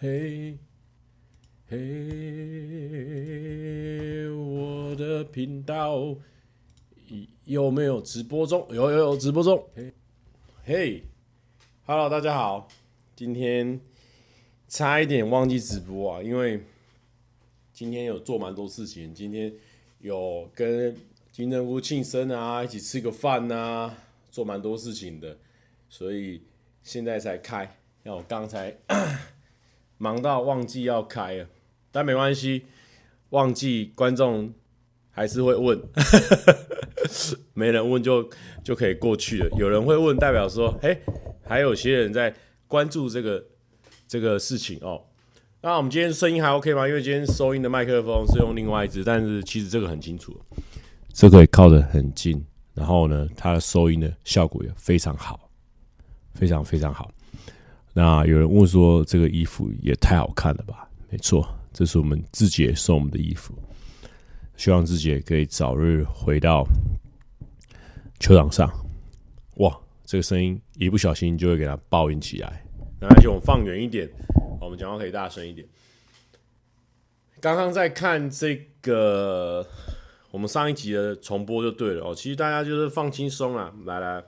[0.00, 0.56] 嘿，
[1.68, 1.76] 嘿，
[4.30, 6.14] 我的频道
[7.44, 8.64] 有没有直播中？
[8.70, 9.68] 有有有直播中。
[9.74, 9.92] 嘿，
[10.62, 11.02] 嘿
[11.84, 12.68] ，Hello，大家好，
[13.16, 13.80] 今天
[14.68, 16.62] 差一点忘记直播啊，因为
[17.72, 19.12] 今天有做蛮多事情。
[19.12, 19.52] 今天
[19.98, 20.96] 有跟
[21.32, 23.98] 金针菇庆生啊，一起吃个饭啊，
[24.30, 25.36] 做蛮多事情的，
[25.88, 26.40] 所以
[26.84, 27.68] 现在才开。
[28.04, 28.72] 像我刚才。
[29.98, 31.46] 忙到忘记要开了，
[31.90, 32.64] 但没关系，
[33.30, 34.52] 忘记观众
[35.10, 35.80] 还是会问，
[37.52, 38.28] 没人问就
[38.62, 39.50] 就可以过去了。
[39.58, 40.98] 有人会问，代表说，哎，
[41.44, 42.32] 还有些人在
[42.66, 43.44] 关注这个
[44.06, 45.02] 这个事情哦。
[45.60, 46.86] 那我们今天声音还 OK 吗？
[46.86, 50.40] 因为今天收音的麦克风是用另外一支，但是其实这个很清楚，
[51.12, 55.50] 这个也靠得很近，然后呢，它的收音的效果也非常好，
[56.34, 57.10] 非常非常好。
[58.00, 63.52] 那有人问说：“这个衣服也太好看了吧？”没错，这是我们志杰送我们的衣服。
[64.56, 66.64] 希望志杰可以早日回到
[68.20, 68.70] 球场上。
[69.56, 72.64] 哇，这个声音一不小心就会给它爆音起来。
[73.00, 74.08] 那而且我们放远一点，
[74.60, 75.66] 我们讲话可以大声一点。
[77.40, 79.66] 刚刚在看这个
[80.30, 82.14] 我们上一集的重播就对了哦。
[82.14, 84.22] 其实大家就是放轻松啊，来来，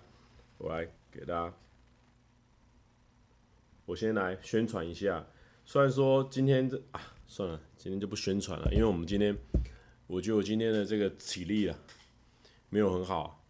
[0.58, 1.52] 我来给大家。
[3.90, 5.26] 我先来宣传一下，
[5.64, 9.36] 虽然说今天这啊，算了，今天就不宣传了，因为我们今天，
[10.06, 11.76] 我觉得我今天的这个体力啊，
[12.68, 13.44] 没有很好，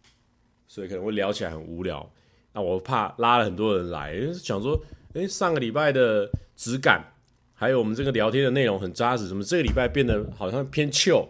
[0.67, 2.11] 所以可能会聊起来很无聊。
[2.53, 7.13] 那我怕拉了很多人来，想说，哎，上个礼拜的质感，
[7.53, 11.29] 还有我们这个聊天的内容很扎实，怎么这个礼拜变得好像偏旧？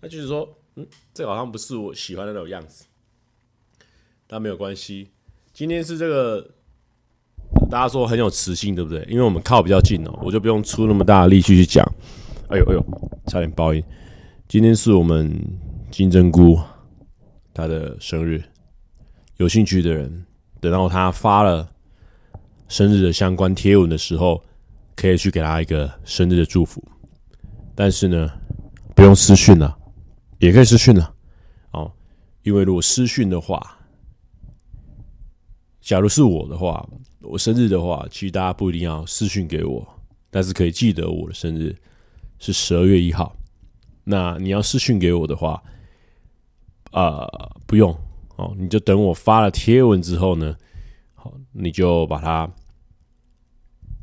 [0.00, 2.84] 那就是说，嗯，这好像不是我喜欢的那种样子。
[4.28, 5.10] 但没有关系，
[5.52, 6.53] 今天是这个。
[7.70, 9.04] 大家说很有磁性，对不对？
[9.10, 11.84] 因为我们靠比较近哦，我就不用出那么大的力气去讲。
[12.48, 12.84] 哎呦哎呦，
[13.26, 13.82] 差点爆音。
[14.46, 15.34] 今天是我们
[15.90, 16.58] 金针菇
[17.52, 18.42] 他的生日，
[19.38, 20.24] 有兴趣的人
[20.60, 21.68] 等到他发了
[22.68, 24.42] 生日的相关贴文的时候，
[24.94, 26.82] 可以去给他一个生日的祝福。
[27.74, 28.30] 但是呢，
[28.94, 29.76] 不用私讯了，
[30.38, 31.12] 也可以私讯了
[31.72, 31.90] 哦，
[32.42, 33.78] 因为如果私讯的话，
[35.84, 36.84] 假如是我的话。
[37.20, 39.86] 我生日的话，其实大家不一定要私讯给我，
[40.30, 41.74] 但是可以记得我的生日
[42.38, 43.34] 是十二月一号。
[44.04, 45.62] 那你要私讯给我的话，
[46.90, 47.26] 啊、
[47.66, 47.96] 不用
[48.36, 50.54] 哦，你就等我发了贴文之后呢，
[51.14, 52.46] 好，你就把它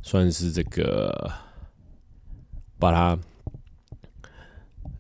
[0.02, 1.32] 算是这个，
[2.80, 3.16] 把它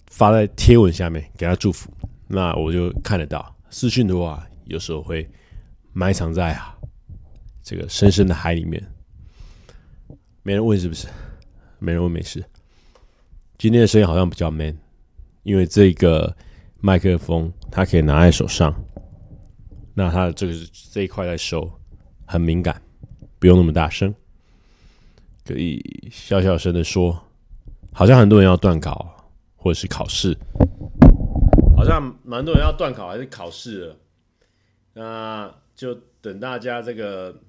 [0.06, 1.92] 发在贴文下面给他祝福，
[2.28, 3.56] 那我就看得到。
[3.72, 5.28] 私讯的话，有时候会
[5.94, 6.78] 埋藏在啊。
[7.64, 8.82] 这个深深的海里面，
[10.44, 11.08] 没人问是不是？
[11.80, 12.44] 没人问没事。
[13.58, 14.76] 今天的声音好像比较 man，
[15.44, 16.36] 因为这个
[16.80, 18.74] 麦克风它可以拿在手上，
[19.94, 20.54] 那它的这个
[20.92, 21.72] 这一块在收，
[22.26, 22.82] 很敏感，
[23.38, 24.14] 不用那么大声，
[25.46, 27.22] 可以小小声的说。
[27.94, 30.34] 好像很多人要断考或者是考试，
[31.76, 33.96] 好像蛮多人要断考还是考试了，
[34.94, 37.42] 那就等大家这个。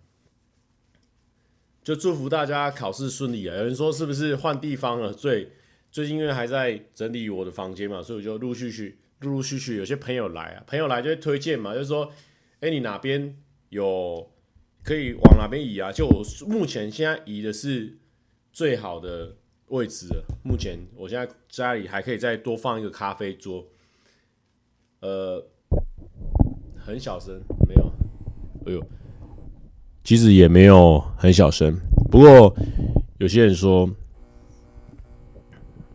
[1.84, 3.56] 就祝福大家考试顺利啊！
[3.56, 5.12] 有人说是不是换地方了？
[5.12, 5.50] 最
[5.90, 12.12] 最近因为还在整理我的房间嘛，所以我就陆续续、陆陆续续有些朋友来啊，朋友来就会推荐嘛，就是说，
[12.60, 13.36] 哎、你哪边
[13.70, 14.30] 有
[14.84, 15.90] 可以往哪边移啊？
[15.90, 17.98] 就我目前现在移的是
[18.52, 19.34] 最好的
[19.66, 20.24] 位置了。
[20.44, 23.66] 目前我现在家里还可以再多放一个咖啡桌，
[25.00, 25.44] 呃，
[26.78, 27.91] 很小声，没有，
[28.66, 28.82] 哎呦。
[30.04, 31.72] 其实也没有很小声，
[32.10, 32.52] 不过
[33.18, 33.88] 有些人说：“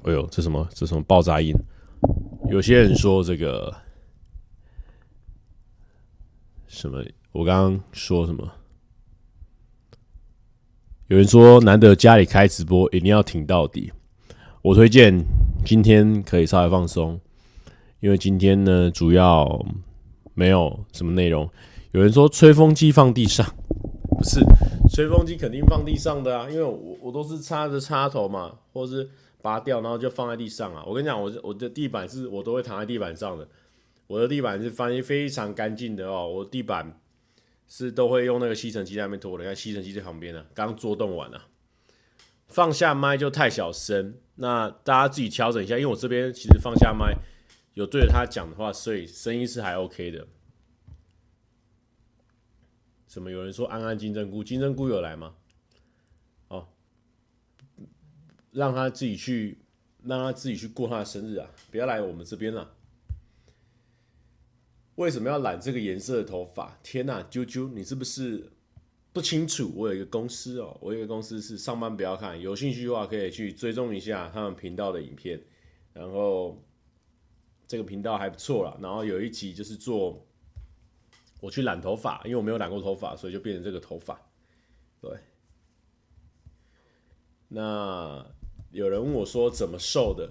[0.03, 0.65] 哎呦，这什么？
[0.73, 1.53] 这什么爆炸音？”
[2.49, 3.75] 有些人说：“这个
[6.67, 8.49] 什么？”我刚刚说什么？
[11.07, 13.91] 有人说：“难得家里开直播，一定要挺到底。”
[14.63, 15.21] 我推荐
[15.65, 17.19] 今天可以稍微放松，
[17.99, 19.65] 因为今天呢，主要
[20.33, 21.49] 没有什么内容。
[21.97, 23.43] 有人说：“吹风机放地上。”
[24.19, 24.39] 不是，
[24.87, 29.09] 吹风机肯定放地上的啊，因为我我都是插着插头嘛，或者是
[29.41, 30.83] 拔掉，然后就放在地上啊。
[30.85, 33.47] 我跟你讲，我我的地板是我都会躺在地板上的，
[34.05, 36.27] 我的地板是翻非常干净的哦。
[36.27, 36.99] 我地板
[37.67, 41.45] 是都会用那个吸尘器在那边拖的，你看吸尘器在旁边呢，刚做动完了。
[42.47, 47.17] 放下麦就太小声，那大家自己调整一下，因为我这边其实放下麦
[47.73, 50.27] 有对着他讲的话，所以声音是还 OK 的。
[53.17, 53.31] 什么？
[53.31, 55.33] 有人说安安金针菇，金针菇有来吗？
[56.49, 56.67] 哦，
[58.51, 59.57] 让他自己去，
[60.03, 61.49] 让他自己去过他的生日啊！
[61.71, 62.75] 不要来我们这边了。
[64.97, 66.77] 为什么要染这个颜色的头发？
[66.83, 68.51] 天哪，啾啾，你是不是
[69.11, 69.71] 不清楚？
[69.75, 75.41] 我有一个公司哦，我有一个公司是上班不要看，有兴趣的话可以去追踪一下他们频道的影片。
[75.91, 76.63] 然后
[77.67, 78.77] 这个频道还不错啦。
[78.79, 80.23] 然后有一集就是做
[81.39, 84.19] 我去染头发，因为我没有染过头发，所以就变成这个头发。
[85.01, 85.11] 对。
[87.47, 88.25] 那
[88.71, 90.29] 有人问我说怎么瘦的？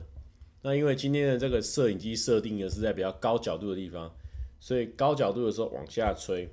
[0.62, 4.14] 那因为今天的这个摄影机设定的是在比较高角度的地方。
[4.58, 6.48] 所以高角度的时候往下吹，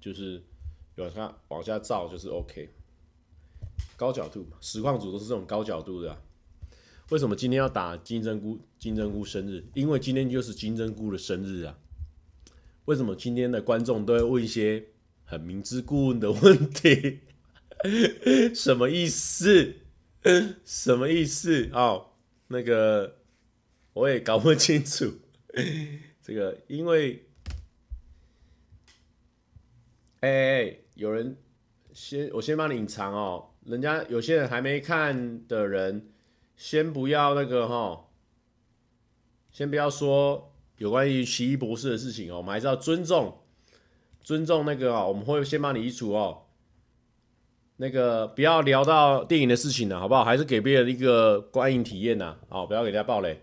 [0.00, 0.42] 就是
[0.96, 2.68] 往下往下照就是 OK。
[3.96, 6.20] 高角度嘛，实况组都是这种高角度的啊。
[7.10, 8.58] 为什么今天要打金针菇？
[8.78, 11.78] 金针菇生日，因为今天就是金针菇的生日啊。
[12.86, 14.82] 为什么今天的观众都会问一些
[15.24, 17.20] 很明知故问的问题？
[18.52, 19.74] 什么意思？
[20.64, 21.68] 什么意思？
[21.72, 22.12] 哦，
[22.48, 23.18] 那个
[23.92, 25.12] 我也搞不清楚。
[26.22, 27.22] 这个因为。
[30.20, 31.36] 哎、欸，有人
[31.92, 33.50] 先，我先帮你隐藏哦。
[33.64, 36.08] 人家有些人还没看的人，
[36.56, 38.08] 先不要那个哈，
[39.52, 42.38] 先不要说有关于奇异博士的事情哦。
[42.38, 43.38] 我们还是要尊重，
[44.22, 45.08] 尊重那个哦。
[45.08, 46.42] 我们会先帮你移除哦。
[47.78, 50.24] 那个不要聊到电影的事情了，好不好？
[50.24, 52.36] 还是给别人一个观影体验呐。
[52.48, 53.42] 哦，不要给大家爆雷。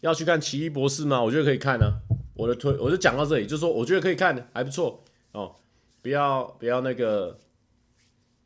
[0.00, 1.22] 要去看奇异博士吗？
[1.22, 2.00] 我觉得可以看呢、
[2.34, 5.02] 我的推我就讲到这里，就说我觉得可以看，还不错
[5.32, 5.56] 哦。
[6.02, 7.38] 不要不要那个，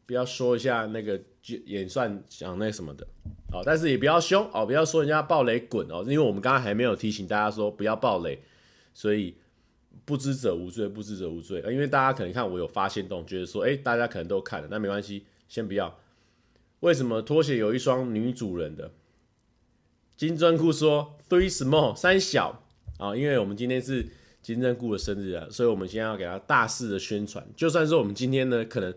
[0.08, 1.20] 不要说一下那个
[1.66, 3.06] 演算讲那什么的
[3.52, 8.40] 哦，但是也不要凶哦，不要说人家爆雷滚哦，因为我们刚刚还没有提醒大家说不要爆雷，
[8.94, 9.36] 所以
[10.06, 11.62] 不知者无罪，不知者无罪。
[11.70, 15.94] 因为大家可能看我有发现动，觉得说哎，大家可能都看了，那没关系，先不要。
[16.80, 18.90] 为什么拖鞋有一双女主人的？
[20.16, 22.64] 金针菇说 three small 三小。
[22.96, 24.08] 啊，因为我们今天是
[24.40, 27.46] 金针菇的生日啊，所以我们现在要给他大肆的宣传。
[27.54, 28.92] 就算是我们今天呢，可能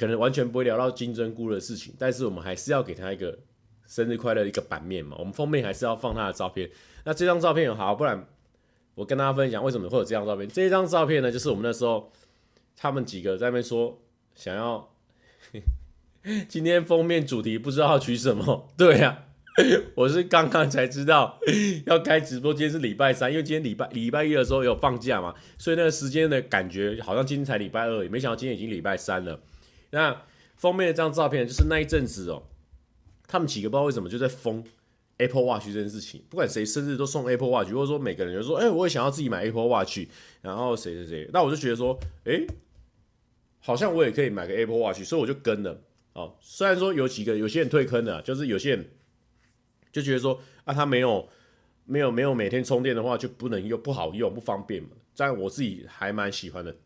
[0.00, 3.38] 可能完全不会聊到金针菇的事情，但是我们还是要给他一个
[3.86, 5.14] 生日快乐一个版面嘛。
[5.18, 6.70] 我们封面还是要放他的照片。
[7.04, 8.26] 那这张照片好，不然
[8.94, 10.48] 我跟大家分享为什么会有这张照片。
[10.48, 12.10] 这张照片呢，就是我们那时候
[12.74, 14.00] 他们几个在那边说
[14.34, 14.90] 想要
[16.48, 19.28] 今天封面主题不知道要取什么， 对呀、啊。
[19.94, 21.38] 我是刚刚才知道
[21.84, 29.38] 要开直播，今天是礼拜三，因为今天礼拜礼拜一的时候有放假嘛，所以那个时间的感觉好像今天才礼拜二，也没想到今天已经礼拜三了。
[29.90, 30.22] 那
[30.56, 32.42] 封面的这张照片就是那一阵子哦，
[33.26, 34.64] 他们几个不知道为什么就在疯
[35.18, 40.06] Apple Watch 这件事情，不管谁生日都送 Apple Watch，或者说每个人就说，哎、我也想要自己买 Apple Watch，
[40.42, 42.46] 然后谁谁谁，那我就觉得说，哎、
[43.58, 45.80] 好像我也可以买个 Apple Watch，所以我就跟了。
[46.12, 48.90] 哦，虽然说有几个有些人退坑了，就是有些人。
[49.92, 51.28] 就觉得说啊，他没有
[51.84, 54.90] 没有没有每天充电的话，就不能用，不好用，不方便嘛。
[55.16, 56.76] 但我自己还蛮喜欢的。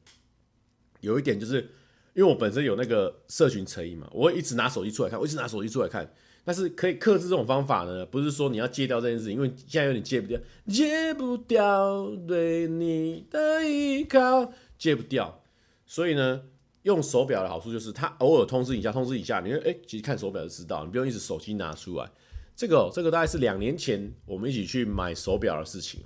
[1.01, 1.69] 有一点就是，
[2.15, 6.13] 因为我本身有那个社群成瘾嘛，我会一直拿手机出来看，我一直拿手机出来看。
[6.47, 15.43] 但是可以克制这种方法呢，不是说你要戒掉这件事情，因为现在有点戒不掉，戒不掉对你的依靠，戒不掉。
[15.87, 16.43] 所以呢，
[16.83, 22.11] 用手表的好处就是，它偶尔通知一下，通知一下，你说哎，其实看手表就知道，你不用一直手机拿出来。
[22.55, 26.03] 这个、哦、这个大概是两年前我们一起去买手表的事情。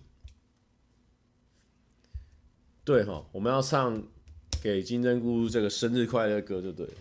[2.85, 4.03] 对哈、我们要唱
[4.63, 6.93] 给金针菇这个生日快乐歌，就对了，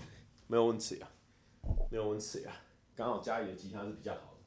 [0.48, 1.10] 没有问题啊，
[1.90, 2.54] 没有问题啊，
[2.96, 4.38] 刚好家里的吉他是比较好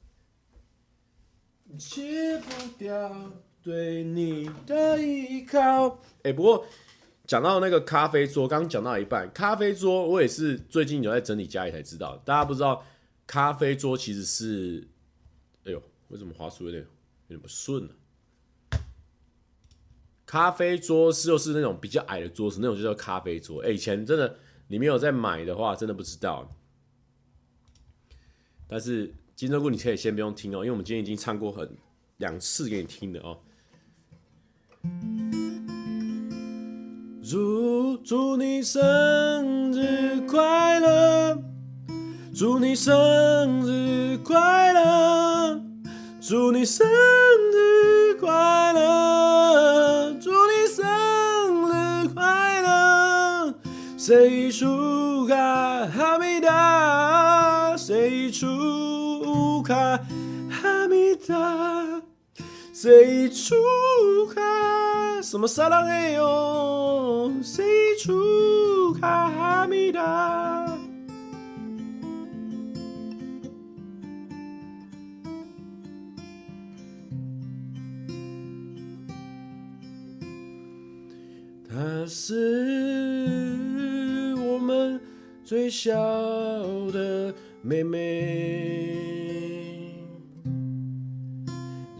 [1.68, 1.76] 的。
[1.76, 6.00] 戒不掉对你的依靠。
[6.22, 6.64] 哎，不过
[7.26, 12.84] 讲到那个咖啡桌，刚刚讲到一半，咖啡桌我也是最近有在整理家里才知道，大家不知道。
[13.26, 14.88] 咖啡桌其实是，
[15.62, 16.82] 哎呦，为什么滑鼠有点
[17.28, 17.94] 有点不顺呢？
[20.30, 23.60] 咖啡桌是就是那种比较矮的桌子，那种就叫咖啡桌。
[23.62, 24.36] 哎，以前真的
[24.68, 26.48] 你没有在买的话，真的不知道。
[28.68, 31.68] 但是金针菇你可以先不用听哦，因为我们今天已经唱过很
[32.18, 33.38] 两次给你听的哦。
[37.28, 41.42] 祝祝你生日快乐。
[42.32, 45.60] 祝你生日快乐！
[46.20, 50.14] 祝你生日快乐！
[54.02, 57.76] 谁出卡哈密达？
[57.76, 59.74] 谁出卡
[60.48, 62.00] 哈密达？
[62.72, 63.54] 谁出
[64.34, 64.40] 卡？
[65.20, 67.30] 什么沙拉哎呦？
[67.42, 67.62] 谁
[68.02, 70.66] 出卡哈密达？
[81.68, 83.59] 他是
[85.50, 85.90] 最小
[86.92, 88.86] 的妹妹。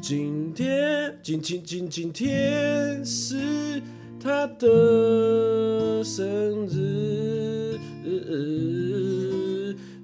[0.00, 3.82] 今天，今今今今天是
[4.20, 7.76] 她的生日，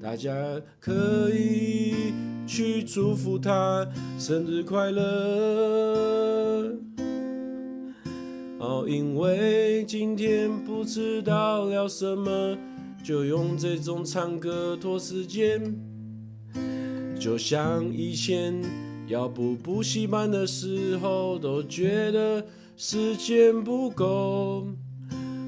[0.02, 0.34] 大家
[0.80, 2.12] 可以
[2.48, 3.86] 去祝福她
[4.18, 6.74] 生日快乐。
[8.58, 12.58] 哦，因为今天不知道聊什么，
[13.06, 15.62] 就用这种唱歌拖时间。
[17.16, 18.60] 就像以前
[19.06, 22.44] 要补补习班的时候，都觉得
[22.76, 24.66] 时间不够，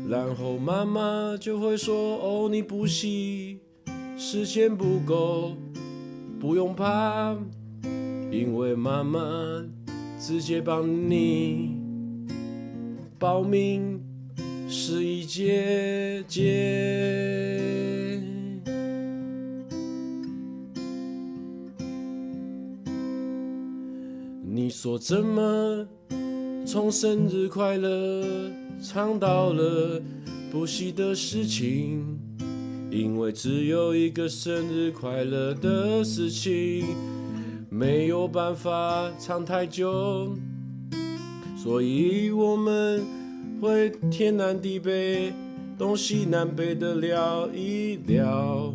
[0.09, 3.59] 然后妈妈就会说：“哦，你补习
[4.17, 5.57] 时间不够，
[6.39, 7.37] 不用怕，
[8.31, 9.21] 因为妈妈
[10.21, 11.77] 直接帮你。”
[13.19, 14.01] 报名
[14.71, 18.21] 是一节节，
[24.45, 25.89] 你说怎么
[26.67, 28.23] 从生日快乐
[28.83, 30.03] 唱到了
[30.53, 32.19] 补习的事情？
[32.91, 36.85] 因为只有一个生日快乐的事情，
[37.71, 40.37] 没有办法唱太久。
[41.57, 43.03] 所以我们
[43.61, 45.33] 会天南地北、
[45.77, 48.73] 东西南北的聊一聊，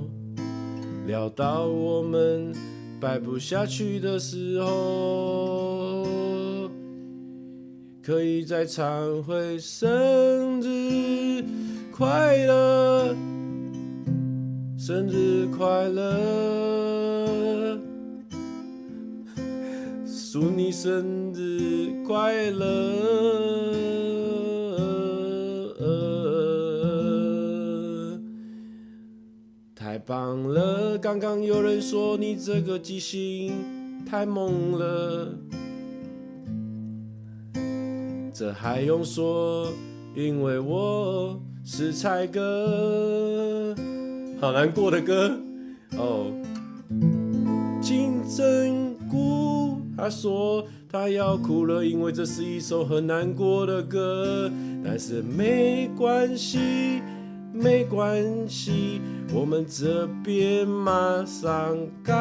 [1.08, 2.54] 聊到我们
[3.00, 6.04] 掰不下去的时候，
[8.02, 11.44] 可以再唱回生日
[11.92, 13.16] 快乐，
[14.78, 17.80] 生日快乐，
[20.32, 21.64] 祝你生日。
[22.06, 23.83] 快乐，
[30.06, 30.98] 棒了！
[30.98, 33.54] 刚刚有人说你这个记性
[34.06, 35.34] 太猛了，
[38.34, 39.72] 这还用说？
[40.16, 43.76] 因为我是蔡哥，
[44.40, 45.38] 好难过的歌
[45.98, 46.32] 哦。
[47.82, 50.66] 金针菇，他说。
[50.94, 54.48] 他要哭了，因为这是一首很难过的歌。
[54.86, 57.02] 但是没关系，
[57.54, 59.00] 没关系
[59.32, 62.12] 我们这边马上改。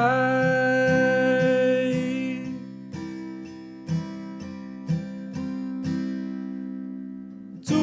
[7.62, 7.74] 祝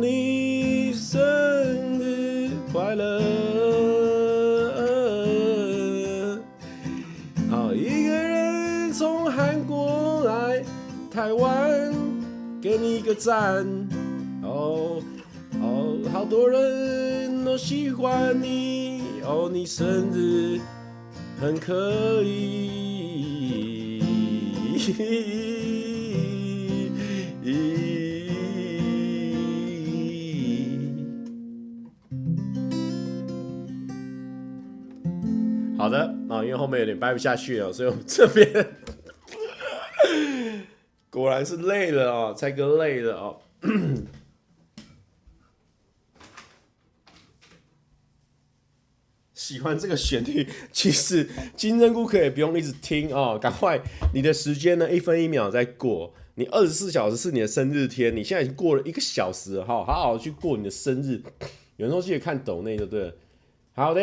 [0.00, 1.20] 你生
[2.00, 3.20] 日快乐。
[7.48, 10.64] 好一个人从韩国来
[11.08, 11.94] 台湾
[12.60, 13.64] 给你一个赞。
[16.38, 20.60] 多人都喜欢你哦，你生日
[21.40, 23.98] 很可以。
[35.76, 38.48] 好的，啊，因为后面有点掰不下去了，所以我们这边。
[41.10, 43.40] 果然是累了哦，蔡哥累了哦。
[49.48, 51.26] 喜欢这个旋律，其实
[51.56, 53.80] 金针菇可以不用一直听哦，赶快，
[54.12, 56.12] 你的时间呢，一分一秒在过。
[56.34, 61.22] 你二十四小时是你的生日天，你现在已经过了一个小时哈，好好去过你的生日。
[61.76, 63.14] 有人说记得看抖内就对了。
[63.72, 64.02] 好的。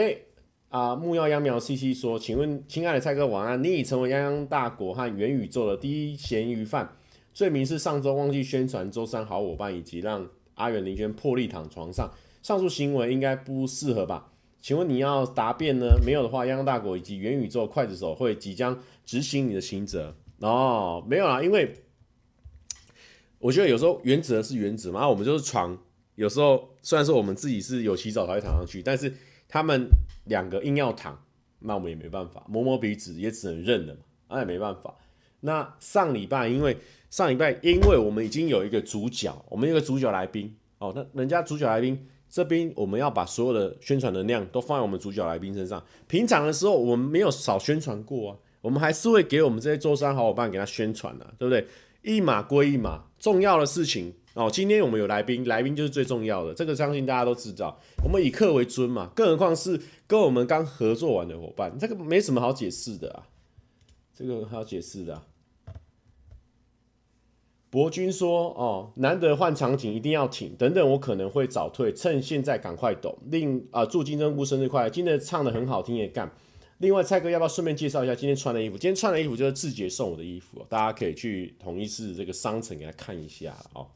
[0.70, 3.64] 啊，木曜秧苗 C C 说：“请问，亲爱的蔡哥晚安。
[3.64, 6.90] 你已成为泱泱大国和元宇宙的第一咸鱼犯，
[7.34, 12.12] 罪名是上周忘记宣传周三好伙伴，以及让阿元林娟破例躺床上。
[12.42, 14.34] 上述行为应该不适合吧？
[14.66, 15.96] 请问你要答辩呢？
[16.04, 20.16] 没有的话，泱泱大国以及元宇宙刽子手会即将执行你的刑责。
[20.40, 21.72] 哦，没有啦，因为
[23.38, 25.78] 我觉得有时候原则是原则嘛，我们就是床。
[26.16, 29.14] 有时候虽然说我们自己是有洗澡才会躺上去，但是。”
[29.48, 29.88] 他们
[30.26, 31.24] 两个硬要躺，
[31.60, 34.96] 那我们也没办法，摸摸鼻子也只能认了嘛，那也没办法。
[35.42, 36.76] 那上礼拜，因为
[37.12, 45.82] 上礼拜，因为我们已经有一个主角，我们有一个主角来宾哦，那人家主角来宾这边，我们要把所有的宣传能量都放在我们主角来宾身上。
[46.06, 51.66] 平常的时候，我们没有少宣传过啊，我们还是会给我们这些周三好伙伴给他宣传啊，对不对？
[52.02, 54.14] 一码归一码，重要的事情。
[54.34, 57.80] 哦，今天我们有来宾，来宾就是最重要的，这个相信大家都知道。
[58.04, 63.24] 我们以客为尊嘛，更何况是跟我们刚合作完的伙伴，这个没什么好解释的啊，
[64.14, 65.22] 这个好解释的。
[67.76, 70.56] 博君说：“哦，难得换场景，一定要挺。
[70.56, 73.20] 等等，我可能会早退，趁现在赶快抖。
[73.26, 74.90] 另啊、祝金针菇生日快乐！
[74.90, 76.32] 今天唱得很好听也干。
[76.78, 78.78] 另外，蔡哥要不要顺便介绍一下今天穿的衣服？
[78.78, 83.88] 今天穿的衣服就是志杰送我的衣服，大家可以去统一次这个商城给他看一下哦。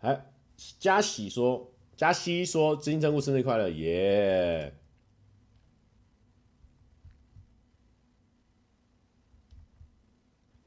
[0.00, 0.26] 哎，
[0.78, 4.74] 嘉喜说，嘉熙说，金针菇生日快乐，耶、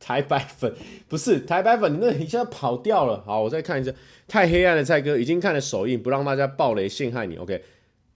[0.05, 0.71] 台白粉
[1.07, 3.23] 不是台白粉， 你那一下跑掉了。
[3.25, 3.91] 好，我再看一下。
[4.27, 7.35] 太黑暗的蔡哥已经看了首映，不让大家暴雷陷害你。
[7.37, 7.63] OK，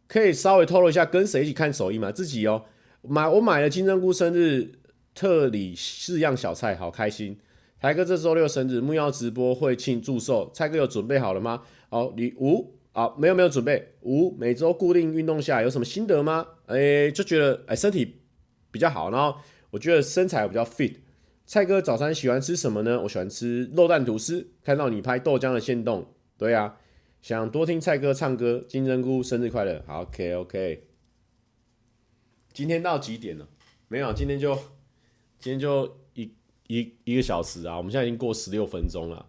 [0.07, 2.11] 可以稍微透露一下跟谁一起看首映吗？
[2.11, 2.65] 自己哦。
[3.01, 4.71] 买我买了金针菇生日
[5.15, 7.35] 特礼四样小菜，好开心。
[7.81, 10.51] 台哥这周六生日，木曜直播会庆祝寿。
[10.53, 11.63] 蔡哥有准备好了吗？
[11.89, 13.93] 哦，你五啊，没有没有准备。
[14.01, 16.45] 五每周固定运动下有什么心得吗？
[16.67, 18.17] 哎、就觉得哎、身体
[18.69, 19.35] 比较好，然后
[19.71, 20.93] 我觉得身材比较 fit。
[21.49, 23.01] 蔡哥早餐喜欢吃什么呢？
[23.01, 24.51] 我喜欢吃肉蛋吐司。
[24.63, 26.77] 看到你拍豆浆的现动，对啊，
[27.23, 28.63] 想多听蔡哥唱歌。
[28.69, 30.87] 金针菇生日快乐，好，OK OK。
[32.53, 33.47] 今天到几点了？
[33.87, 34.53] 没有，今天就
[35.39, 36.31] 今天就一
[36.67, 37.75] 一一个小时啊。
[37.77, 39.25] 我们现在已经过十六分钟了，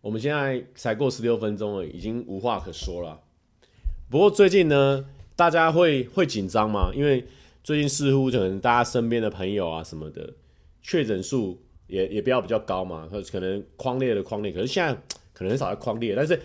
[0.00, 3.20] 我们现在才过十六分钟了，已经无话可说了。
[4.08, 6.92] 不过最近呢，大家会会紧张吗？
[6.94, 7.26] 因为
[7.64, 10.32] 最近似乎可能大家身边的朋友啊什么的
[10.82, 14.94] 确诊数也也比较比较高嘛，可能框列的框列，可是现在
[15.32, 16.40] 可能很少在框列，但是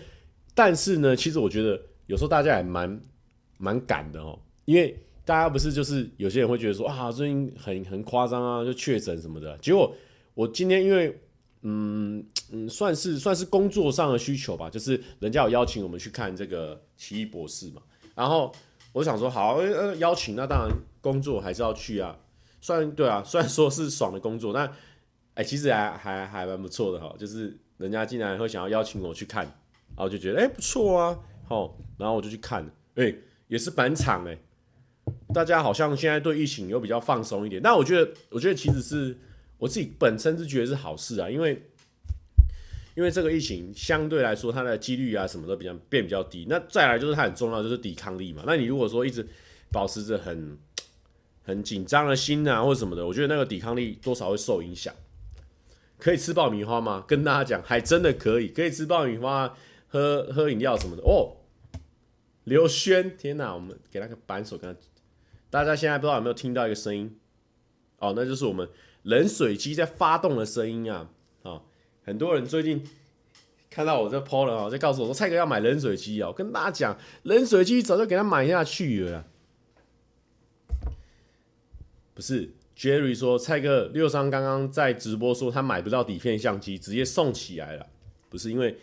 [0.54, 3.00] 但是呢，其实我觉得有时候大家也蛮
[3.58, 9.94] 蛮赶的哦，因为大家不是就是有些人会觉得说啊最近很很夸张啊，就确诊什么的，结果
[10.34, 11.14] 我今天因为
[11.62, 17.82] 嗯嗯算是算是工作上的需求吧，就是人家有邀请我们去看这个奇异博士嘛，
[18.14, 18.50] 然后
[18.92, 20.70] 我想说好呃邀请那当然。
[21.02, 22.14] 工作还是要去啊，
[22.60, 24.70] 虽然对啊， 虽然说是爽的工作，但
[25.32, 27.16] 哎、其实还还还蛮不错的哈。
[27.18, 29.46] 就是人家竟然会想要邀请我去看，
[29.96, 33.14] 然后就觉得哎、不错啊，好，然后我就去看，哎、
[33.48, 34.36] 也是满场哎。
[35.32, 39.16] 大家好像现在对疫情又比较放松一点，但我觉得，我觉得其实是
[39.56, 41.69] 我自己本身是觉得是好事啊，因为
[43.00, 46.44] 因为这个疫情相对来说它的几率啊什么都比较变比较低。
[46.50, 48.42] 那再来就是它很重要，就是抵抗力嘛。
[48.46, 49.26] 那你如果说一直
[49.72, 50.58] 保持着很
[51.42, 54.94] 很紧张的心啊，或者什么的，我觉得那个抵抗力多少会受影响。
[55.96, 57.02] 可以吃爆米花吗？
[57.08, 59.56] 跟大家讲，还真的可以，可以吃爆米花，
[59.88, 61.38] 喝喝饮料什么的哦。
[62.44, 64.78] 刘轩，天哪，我们给他个扳手，跟他。
[65.48, 67.18] 大家现在不知道有没有听到一个声音？
[67.98, 68.68] 哦，那就是我们
[69.04, 71.08] 冷水机在发动的声音啊！
[72.04, 72.82] 很多人最近
[73.70, 76.32] 看到我这 PO 了啊，在告诉我说蔡哥要买冷水机哦。
[76.36, 79.26] 跟大家讲，冷水机早就给他买下去了。
[82.14, 87.86] 不是，Jerry 说蔡哥六商刚刚在直播说他买不到底片相机，直接送起来了。
[88.28, 88.76] 不是因为，因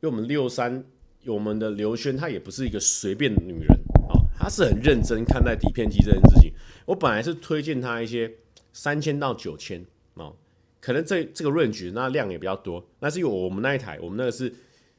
[0.00, 0.84] 为我们六三，
[1.26, 3.68] 我们的刘轩她也不是一个随便的女人
[4.08, 6.52] 啊，她是很认真看待底片机这件事情。
[6.86, 8.32] 我本来是推荐她一些
[8.72, 10.32] 三千到九千啊，
[10.80, 12.84] 可能这这个润局那量也比较多。
[12.98, 14.52] 那是因为我们那一台，我们那个是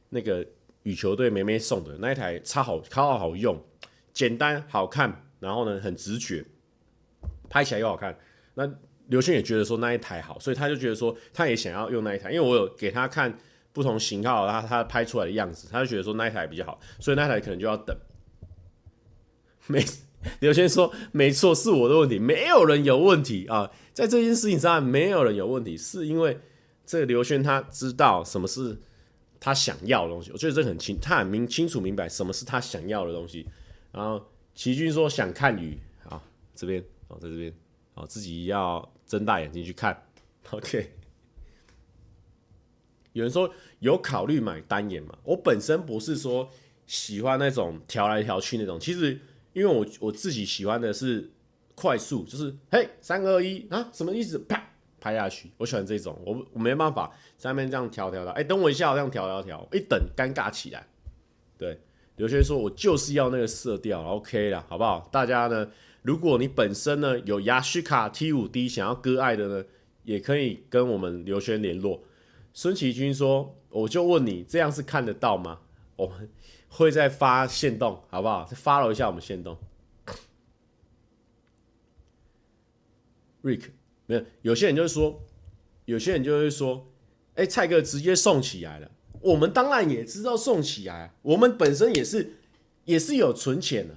[0.09, 0.45] 那个
[0.83, 3.59] 羽球队妹妹送的那一台，超好，超好用，
[4.13, 6.45] 简单好看，然后呢很直觉。
[7.49, 8.17] 拍起来又好看，
[8.53, 8.65] 那
[9.07, 13.37] 刘轩也觉得说那一台好，所以他就觉得说他也想要用那一台，因为我有给他看
[13.73, 17.93] 不同型号，他他拍出来的样子，他就觉得说那一台比较好，所以那台可能就要等。
[19.67, 19.83] 没，
[20.39, 26.39] 刘轩说没错，是我的问题，没有人有问题啊，在这件事情上没有人有问题，是因为
[26.85, 28.79] 这个刘轩他知道什么是
[29.39, 33.47] 他想要的东西，我觉得这很清，他很明清楚明白什么是他想要的东西。
[33.91, 34.25] 然后
[34.55, 35.77] 齐军说想看鱼，
[36.07, 36.21] 啊
[36.55, 36.83] 这边。
[37.11, 37.53] 哦，在这边，
[37.95, 40.01] 哦，自己要睁大眼睛去看。
[40.51, 40.93] OK，
[43.11, 45.17] 有人说有考虑买单眼嘛？
[45.25, 46.49] 我本身不是说
[46.87, 49.19] 喜欢那种调来调去那种，其实
[49.51, 51.29] 因为我我自己喜欢的是
[51.75, 54.37] 快速，就是嘿三二一啊，什么意思？
[54.39, 54.63] 啪
[54.99, 58.31] 拍下去，我喜欢这种，我我没办法在那边这样调调的。
[58.31, 60.85] 哎，等我一下，我这样调调调，一等尴尬起来。
[61.57, 61.79] 对，
[62.17, 65.09] 刘轩说，我就是要那个色调，OK 了，好不好？
[65.11, 65.67] 大家呢？
[66.03, 69.65] 如果你本身呢有雅诗卡 T5D 想要割爱的呢，
[70.03, 72.03] 也可以跟我们刘轩联络。
[72.53, 75.59] 孙启军说：“我就问你，这样是看得到吗？
[75.95, 76.29] 我们
[76.67, 78.43] 会再发限动，好不好？
[78.45, 79.57] 再 follow 一下我们限动。”
[83.43, 83.71] Rick
[84.05, 85.23] 没有，有些人就是说，
[85.85, 86.91] 有些人就会说
[87.35, 92.37] ：“哎，蔡哥直接送起来了。”我们当然也知道送起来，我们本身也是
[92.85, 93.95] 也是有存钱的。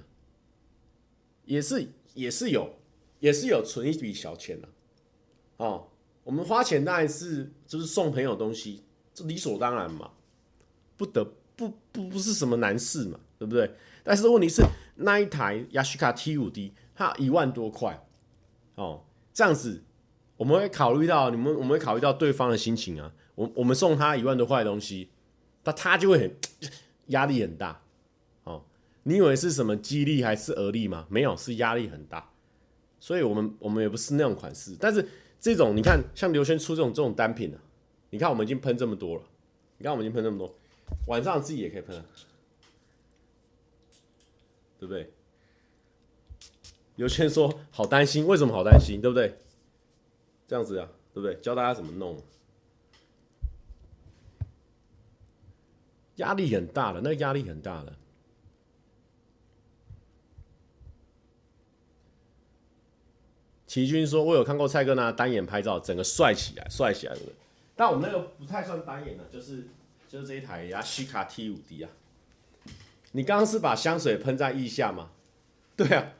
[1.45, 2.73] 也是也是有，
[3.19, 4.67] 也是有存一笔小钱的，
[5.57, 5.89] 哦，
[6.23, 8.81] 我们花钱当然是就是送朋友东西，
[9.13, 10.09] 这理所当然嘛，
[10.97, 11.23] 不得
[11.55, 13.69] 不不不是什么难事嘛，对不对？
[14.03, 14.63] 但是问题是
[14.95, 18.03] 那一台雅西卡 T 五 D 它一万多块，
[18.73, 19.03] 哦，
[19.35, 19.83] 这样子
[20.37, 23.13] 我们会考虑到你们，我们会考虑到对方的心情啊。
[23.35, 25.09] 我我们送他一万多块的东西，
[25.65, 26.35] 那他就会很
[27.07, 27.81] 压力很大。
[28.45, 28.63] 哦，
[29.03, 31.05] 你以为是什么激励还是额利吗？
[31.09, 32.31] 没有，是压力很大。
[32.99, 35.05] 所以我们我们也不是那种款式，但是
[35.39, 37.57] 这种你看，像刘轩出这种这种单品的，
[38.11, 39.23] 你看我们已经喷这么多了，
[39.77, 40.55] 你看我们已经喷这么多，
[41.07, 42.03] 晚上自己也可以喷，
[44.79, 45.11] 对不对？
[46.95, 49.01] 有些人说好担心，为什么好担心？
[49.01, 49.37] 对不对？
[50.47, 51.35] 这样子啊，对不对？
[51.41, 52.21] 教大家怎么弄，
[56.17, 57.93] 压力很大的，那个压力很大的。
[63.67, 67.21] 齐军说：“我有看过蔡哥拿单眼拍照，整个帅起来，帅起来的。
[67.75, 69.67] 但我们那个不太算单眼的，就是
[70.07, 71.89] 就是这一台雅西卡 T 五 D 啊。
[73.11, 75.09] 你刚刚是把香水喷在腋下吗？
[75.75, 76.13] 对啊，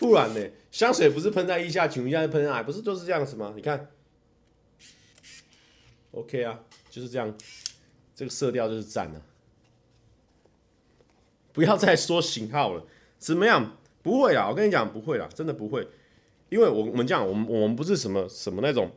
[0.00, 0.40] 不然呢？
[0.72, 2.62] 香水不是喷在腋下，请问一下喷在哪？
[2.62, 3.52] 不是都是这样子吗？
[3.54, 3.90] 你看
[6.12, 6.58] ，OK 啊，
[6.88, 7.36] 就是这样，
[8.14, 9.22] 这个色调就是赞了。
[11.52, 12.86] 不要再说型号了，
[13.18, 13.76] 怎么样？
[14.02, 15.86] 不会啊，我跟你讲，不会啦，真的不会。”
[16.48, 18.90] 因为我我们这样，我们我们不是什么什么那种，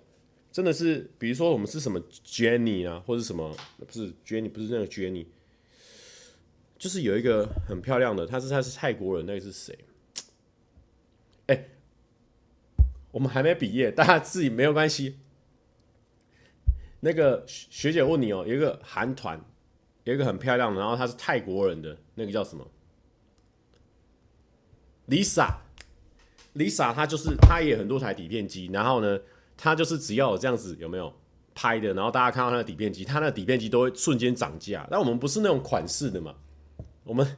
[0.52, 3.54] 真的是，比如说我们是什么 Jenny 啊，或者什么
[3.86, 5.26] 不是 Jenny，不是那个 Jenny，
[6.78, 9.78] 就是有一个很漂亮的，她是她是泰国人，那个是谁？
[11.48, 11.68] 哎，
[13.14, 15.20] 我们还没毕业，大家自己没有关系。
[17.00, 19.40] 那个学姐问你哦，有一个韩团，
[20.04, 22.68] 有一个很漂亮的，然后她是泰国人的，那个叫什么
[25.08, 25.48] ？Lisa。
[26.56, 29.20] Lisa 她就是她也很多台底片机，然后呢，
[29.56, 31.14] 她就是只要有这样子有没有
[31.54, 34.88] 拍的，然后大家看到她的底片机，她那底片机都会瞬间涨价。
[34.90, 36.34] 但我们不是那种款式的嘛，
[37.04, 37.38] 我们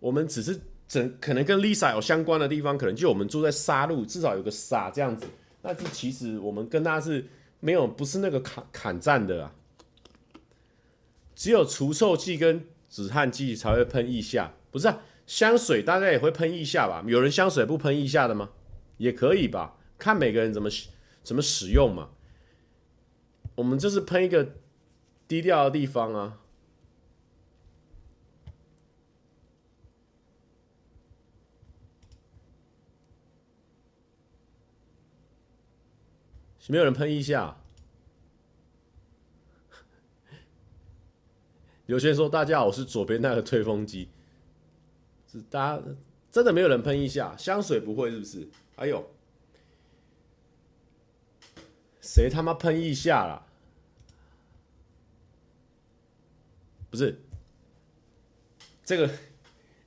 [0.00, 0.58] 我们只是
[0.92, 5.26] 整可能跟 Lisa 有相关的地方，可能就我们住在沙路，至少有个沙这样子。
[5.62, 7.26] 但是其实我们跟她是
[7.60, 9.54] 没有不是那个砍砍战的啊，
[11.34, 15.00] 只有除臭剂跟止汗剂才会喷腋下，不是啊。
[15.26, 17.02] 香水大家也会喷腋下吧？
[17.06, 18.50] 有人香水不喷腋下的吗？
[18.98, 20.68] 也可以吧，看每个人怎么
[21.22, 22.10] 怎么使用嘛。
[23.54, 24.56] 我们就是喷一个
[25.26, 26.40] 低调的地方啊。
[36.68, 37.56] 没有人喷一下。
[41.86, 44.08] 有些人说：“大家好，我是左边那个吹风机。”
[45.30, 45.82] 是大家
[46.30, 48.48] 真的没有人喷一下，香水不会是不是？
[48.76, 49.10] 哎呦，
[52.00, 53.46] 谁他妈喷一下了？
[56.90, 57.18] 不是
[58.84, 59.10] 这个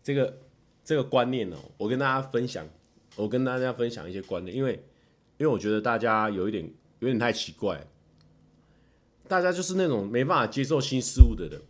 [0.01, 0.41] 这个
[0.83, 2.67] 这个观念哦，我跟大家分享，
[3.15, 4.83] 我跟大家分享一些观念，因为
[5.37, 6.69] 因为我觉得大家有一点
[6.99, 7.85] 有点太奇怪，
[9.27, 11.61] 大家就是那种没办法接受新事物的人，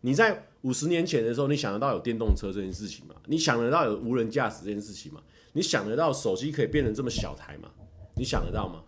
[0.00, 0.46] 你在。
[0.62, 3.14] 五十年前的时候，你想得到有电动车这件事情吗？
[3.24, 5.22] 你想得到有无人驾驶这件事情吗？
[5.54, 7.70] 你想得到手机可以变成这么小台吗？
[8.14, 8.84] 你想得到吗？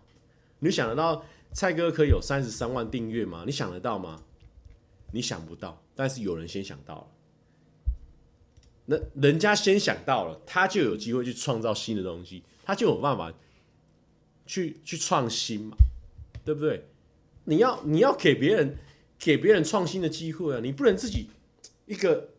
[0.59, 3.41] 你想得到蔡哥可以有三十三万订阅吗？
[3.47, 4.21] 你想得到吗？
[5.11, 7.07] 你想不到，但是有人先想到了。
[8.85, 13.33] 那人家先想到了，他就有机会去创造新的东西，他就有办法
[14.45, 15.77] 去去创新嘛，
[16.43, 16.85] 对不对？
[17.45, 18.77] 你要你要给别人
[19.19, 21.27] 给别人创新的机会啊，你不能自己。
[21.85, 22.29] 一个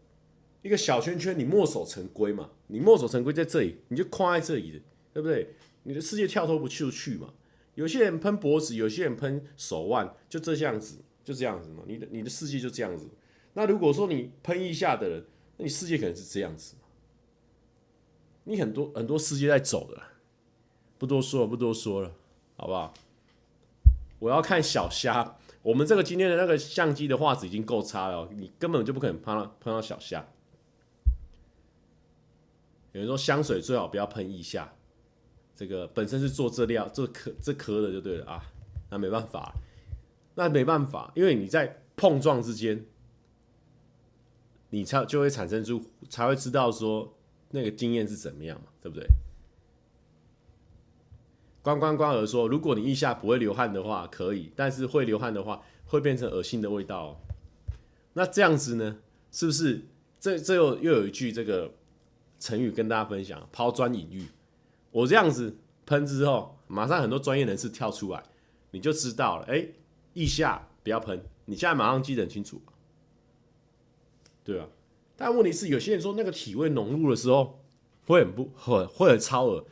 [0.63, 2.51] 一个小圈圈，你墨守成规嘛？
[2.69, 4.81] 你墨守成规在这里，你就框在这里的，
[5.13, 5.55] 对不对？
[5.83, 7.35] 你的世界跳脱不出去嘛？
[7.75, 11.83] 有些人喷脖子，有些人喷手腕，就这样子，就这样子嘛。
[11.87, 13.07] 你的你的世界就这样子。
[13.53, 15.25] 那如果说你喷一下的人，
[15.59, 16.75] 那你世界可能是这样子。
[18.45, 20.03] 你很多很多世界在走的，
[21.05, 22.11] 不多说了，不多说了，
[22.57, 22.95] 好不好？
[24.19, 25.37] 我要看小虾。
[25.61, 30.27] 我们这个今天的那个相机的画质已经够差了，你根本就不可能碰到碰到小虾。
[32.93, 34.73] 有人说香水最好不要喷腋下，
[35.55, 38.43] 这个本身是做这料这壳这壳的就对了啊，
[38.91, 39.53] 那没办法，
[40.35, 42.83] 那没办法，因为你在碰撞之间，
[44.71, 47.15] 你才就会产生出才会知道说
[47.51, 49.07] 那个经验是怎么样嘛，对不对？
[51.65, 57.17] 关关关儿说：“如果你腋下不会流汗的话，可以；但是会流汗的话，会变成恶心的味道哦。
[58.13, 58.99] 那这样子呢？
[59.33, 59.87] 是不是？
[60.21, 61.73] 这这又又有一句这个
[62.39, 64.27] 成语跟大家分享：抛砖引玉。
[64.91, 68.23] 我这样子喷之后，马上很多专业人士跳出来，
[68.73, 69.47] 你就知道了。
[69.47, 69.67] 哎、
[70.13, 72.61] 腋下不要喷，你现在马上记得很清楚，
[74.45, 74.69] 对啊。
[75.17, 77.65] 但问题是，有些人说那个体味浓入的时候
[78.07, 79.65] 会很不很会很超恶，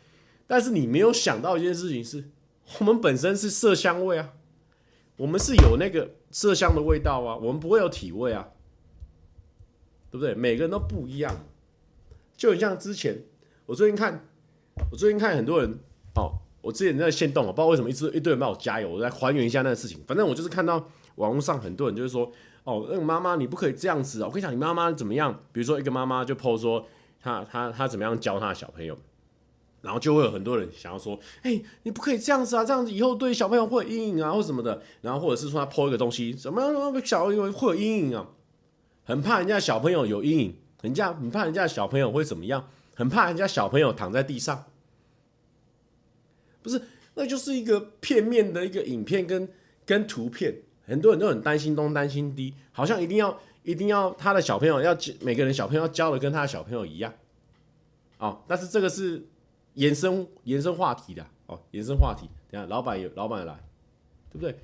[0.52, 2.22] 但是你没有想到一件事情是，
[2.78, 4.34] 我们本身是麝香味啊，
[5.16, 8.50] 我们是有那个麝香的味道啊，我们不会有体味啊，
[10.10, 10.34] 对不对？
[10.34, 11.46] 每个人都不一样，
[12.36, 13.22] 就很像之前
[13.64, 14.28] 我最近看，
[14.90, 15.78] 我最近看很多人
[16.16, 20.04] 哦，我之前在限动，我不知道为什么一直一堆人帮我加油，我来还原一下那个事情。
[20.06, 22.30] 反正我就是看到网络上很多人就是说。
[22.64, 24.28] 哦，那个妈妈，你不可以这样子啊！
[24.28, 25.32] 我跟你讲，你妈妈怎么样？
[25.50, 26.86] 比如说，一个妈妈就 po 说，
[27.20, 28.96] 她她她怎么样教她的小朋友，
[29.82, 32.64] 然后就会有很多人想要说，哎、你不可以这样子啊！
[32.64, 34.82] 这样子以后对小朋友会有阴影啊，或什么的。
[35.02, 38.26] 然后或者是说，他 po 一个东西，怎么样，小朋友会有阴影啊？
[39.04, 42.68] 很怕人家小朋友有阴影，人家很怕人家小朋友会怎么样？
[42.94, 44.64] 很怕人家小朋友躺在地上，
[46.62, 46.80] 不是？
[47.14, 49.48] 那就是一个片面的一个影片跟
[49.84, 50.54] 跟图片。
[50.84, 57.12] 很多人都很担心东担心西，好像一定要一定要他的小朋友要每个人小朋友要教的跟他的小朋友一样，
[58.18, 59.24] 哦，但是这个是
[59.74, 62.28] 延伸延伸话题的哦，延伸话题。
[62.50, 63.54] 等下老板有老板来，
[64.30, 64.54] 对不对？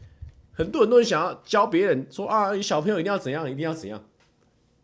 [0.53, 4.03] 很多人都很想要教别人说啊，小朋友一定要怎样，一定要怎样。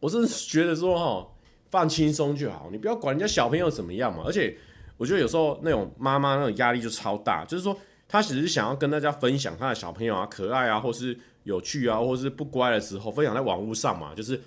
[0.00, 1.28] 我真是觉得说哈，
[1.70, 4.22] 放轻松就好，你不要管人家小朋友怎么样嘛。
[4.26, 4.56] 而且
[4.96, 7.76] 我觉得有时候那种妈妈那种压力就超大，就是说。
[8.06, 14.14] 他只是想要跟大家分享他的小朋友啊，可爱啊，或是有趣啊，或是不乖的时候分享在网络上嘛。
[14.14, 14.38] 就是，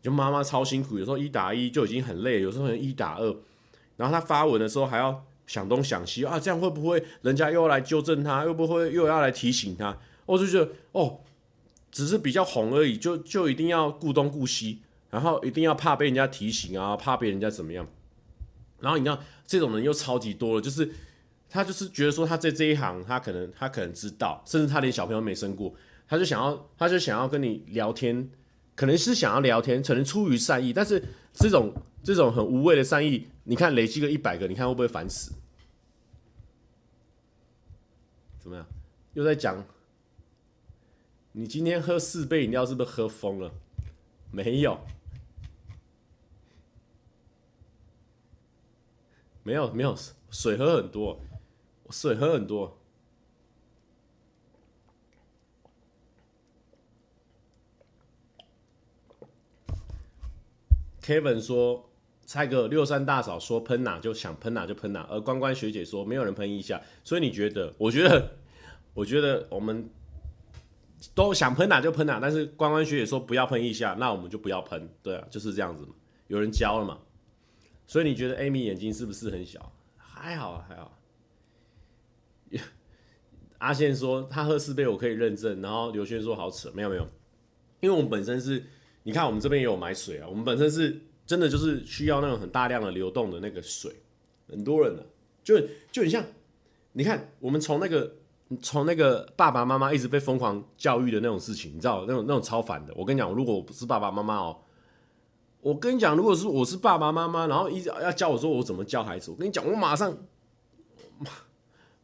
[0.00, 3.36] 就妈妈超辛苦，有时候一打一就已经很累，有时候一打二，
[3.96, 9.96] 然后他发文的时候还要想东想西啊，这样会不会人家又要来纠正他，又不会又要来提醒他？
[10.26, 11.20] 我就觉得哦，
[11.90, 17.86] 只是比较红而已，就就一定要顾东顾西，然后一定要怕被人家提醒啊，怕被人家怎么样？
[18.80, 20.90] 然后你看这种人又超级多了，就是。
[21.54, 25.70] 他就是觉得说他在这一行，他可能他可能知道，甚至他连小朋友没生过，
[26.08, 28.26] 他就想要他就想要跟你聊天，
[28.74, 31.70] 可能是想要聊天，可能出于善意，但是这种
[32.02, 35.32] 这种很无谓的善意，你看累积个一百个，你看会不会烦死？
[38.38, 38.66] 怎么样？
[39.14, 39.64] 又在讲，
[41.32, 43.52] 你今天喝四杯饮料是不是喝疯了？
[44.32, 44.80] 没有，
[49.44, 49.94] 没有没有，
[50.30, 51.20] 水喝很多。
[51.90, 52.78] 水喝很多。
[61.02, 61.90] Kevin 说
[62.32, 67.70] ：“蔡哥，六三大嫂说喷哪就想喷哪就喷哪，而关关学姐说没有人喷腋下，所以你觉得？
[67.76, 68.26] 我觉得，
[68.94, 69.86] 我觉得我们
[71.14, 74.88] 都想喷哪就喷哪，但是关关学姐说不要喷腋下，那我们就不要喷。
[75.02, 75.92] 对啊，就是这样子嘛，
[76.28, 76.96] 有人教了嘛。
[77.86, 79.70] 所以你觉得 Amy 眼睛是不是很小？
[79.98, 80.98] 还好啊，还好。
[83.60, 87.06] ”阿宪说他喝四杯我可以认证，然后刘轩说好扯，没有没有，
[87.80, 88.64] 因为我们本身是，
[89.02, 93.92] 你看我们这边也有买水啊，我们本身是真的就是需要那种很大量的流动的那个水，
[94.48, 95.06] 很多人呢、啊，
[95.42, 95.58] 就
[95.90, 96.24] 就很像，
[96.92, 98.14] 你看我们从那个
[98.60, 102.92] 从那个爸爸妈妈一直被疯狂教育的那种事情，你知道那种那种超烦的。
[102.96, 104.58] 我跟你讲，如果我不是爸爸妈妈哦，
[105.60, 110.16] 我跟你讲，如果是我是爸爸妈妈，然后一直要教我说我怎么教孩子，我跟你讲，我马上。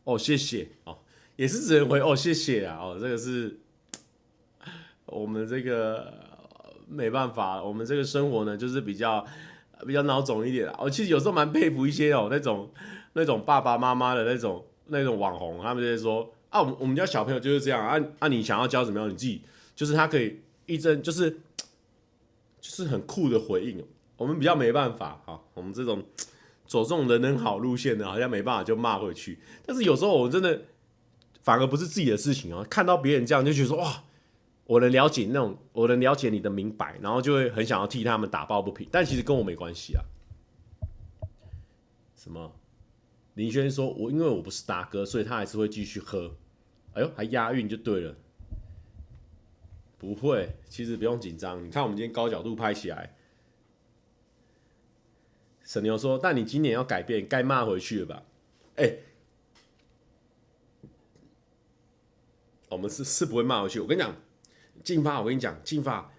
[0.04, 0.96] 哦，谢谢哦，
[1.37, 3.61] 也是只能回哦，谢谢啊哦，这个是
[5.04, 6.28] 我们这个
[6.88, 9.24] 没办法，我们这个生活呢，就是比较
[9.87, 10.72] 比较孬种一点。
[10.79, 12.70] 我其实有时候蛮佩服一些哦，那种
[13.12, 19.42] 那种爸爸妈妈的那种那种网红，他们就会说啊，我们我们家小朋友就是这样啊啊，你想要教怎么样，你自己
[19.74, 21.31] 就是他可以一针就是
[22.61, 23.85] 就是很酷的回应。
[24.16, 26.03] 我们比较没办法啊，我们这种。
[26.66, 29.38] 走这种人人好路线的，好像没办法就骂回去。
[29.64, 30.64] 但是有时候我真的
[31.40, 34.03] 反而不是自己的事情哦，看到别人这样就觉得说哇，
[34.68, 38.87] 我能了解那种，我能了解你的明白，然后就会很想要替他们打抱不平。
[38.92, 40.04] 但其实跟我没关系啊。
[42.14, 42.52] 什么？
[43.33, 46.37] 林轩说，我因为我不是大哥，所以他还是会继续喝。
[46.92, 48.14] 哎呦，还押韵就对了。
[49.96, 51.64] 不会，其实不用紧张。
[51.64, 53.16] 你看我们今天高角度拍起来。
[55.64, 58.22] 沈牛说：“但你今年要改变，该骂回去了吧？”
[58.76, 58.96] 哎、
[62.68, 63.81] 我们是是不会骂回去。
[63.81, 64.14] 我跟你讲，
[64.83, 66.11] 进发，我跟你讲，进发，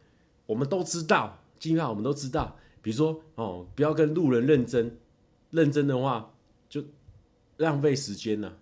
[0.46, 2.56] 我们都知道，进发，我们都知道。
[2.82, 4.98] 比如说，哦，不要跟路人认真，
[5.52, 6.34] 认真的话
[6.70, 6.84] 就
[7.58, 8.58] 浪费时间了。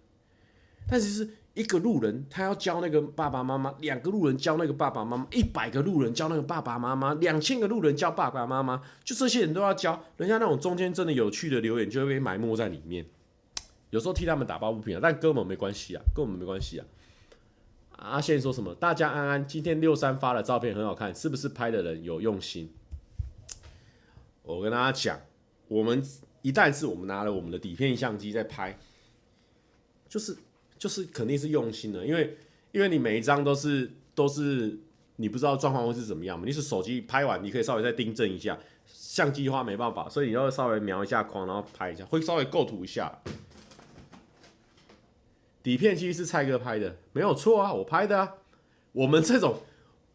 [0.90, 1.30] 但其实。
[1.58, 8.80] 一个路人，他要教那个爸爸妈妈；两个路人教那个爸爸妈妈；一百个路人教那个爸爸妈妈；两千个路人教爸爸妈妈。
[9.04, 13.04] 就这些人都要教，人家那种中间真的有趣的留言就会被埋没在里面。
[13.90, 16.86] 有时候替他们打抱不平啊，但跟我们没关系啊，跟我们没关系啊。
[17.98, 18.74] 阿宪说什么？
[18.76, 22.72] 大家安安，今天六三发的照片很好看，是不是拍的人有用心？
[24.44, 25.20] 我跟大家讲，
[25.68, 26.02] 我们
[26.42, 28.78] 一旦是我们拿了我们的底片相机在拍，
[30.08, 30.38] 就是
[30.78, 32.38] 就是肯定是用心的，因为
[32.72, 34.78] 因为你每一张都是都是
[35.18, 36.46] 你不知道状况会是怎么样嘛。
[36.46, 43.22] 你是手机拍完，你可以稍微再订正一下，相机的话没办法，所以你要稍微描一下框，然后拍一下，会稍微构图一下。
[45.68, 48.36] 底片其实是蔡哥拍的，没有错啊，我拍的啊。
[48.94, 49.60] 我们这种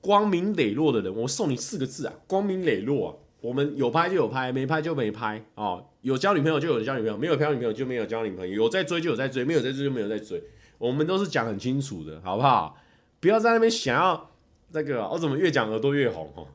[0.01, 3.12] 光明磊落的人，我送你四个字啊，光明磊落啊。
[3.43, 5.91] 我们有拍就有拍，没拍就没拍哦。
[6.01, 8.55] 有交女朋友就有交女朋友，没有交女朋友就没有交女朋友。
[8.62, 10.43] 有在追就有在追，没有在追就没有在追。
[10.79, 12.79] 我们都是讲很清楚的，好不好？
[13.21, 14.31] 不要在那边想要
[14.71, 16.49] 那个，我怎么越讲耳朵越红哦？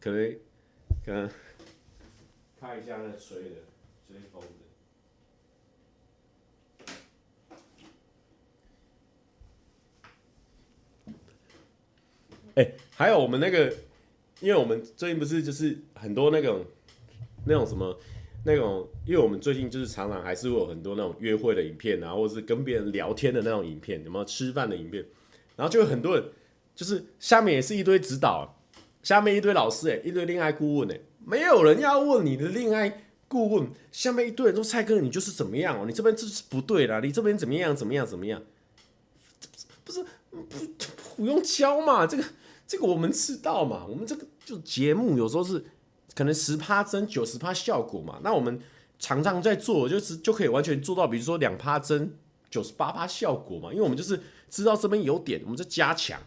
[0.00, 0.34] 可能
[1.04, 1.28] 可能
[2.58, 3.56] 看一下那吹的
[4.08, 4.40] 吹风。
[12.54, 13.72] 哎、还有我们那个，
[14.40, 16.64] 因为我们最近不是就是很多那种
[17.46, 17.98] 那种什么
[18.44, 25.02] 那种，因为我们最近就是常常还是会有很多那种约会的影片啊，或者是跟别人聊天的那种影片，有没有吃饭的影片？
[25.56, 26.24] 然后就有很多人，
[26.74, 28.58] 就是下面也是一堆指导，
[29.02, 38.42] 下面一堆老师哎、一堆恋爱顾问哎、没有人要问你的恋爱顾问，下面一堆人说蔡哥你就是怎么样哦，你这边就是不对啦，你这边怎么样怎么样怎么样？
[39.84, 40.58] 不是不
[41.16, 42.24] 不用教嘛，这个。
[42.72, 45.62] 这个我们知道嘛，我们这个就节目有时候是
[46.14, 48.58] 可能十趴真九十趴效果嘛，那我们
[48.98, 52.16] 常常在做，就是就可以完全做到，比如说两趴真
[52.48, 56.18] 九十八趴效果嘛，因为我们就是知道这边有点，我们在加强，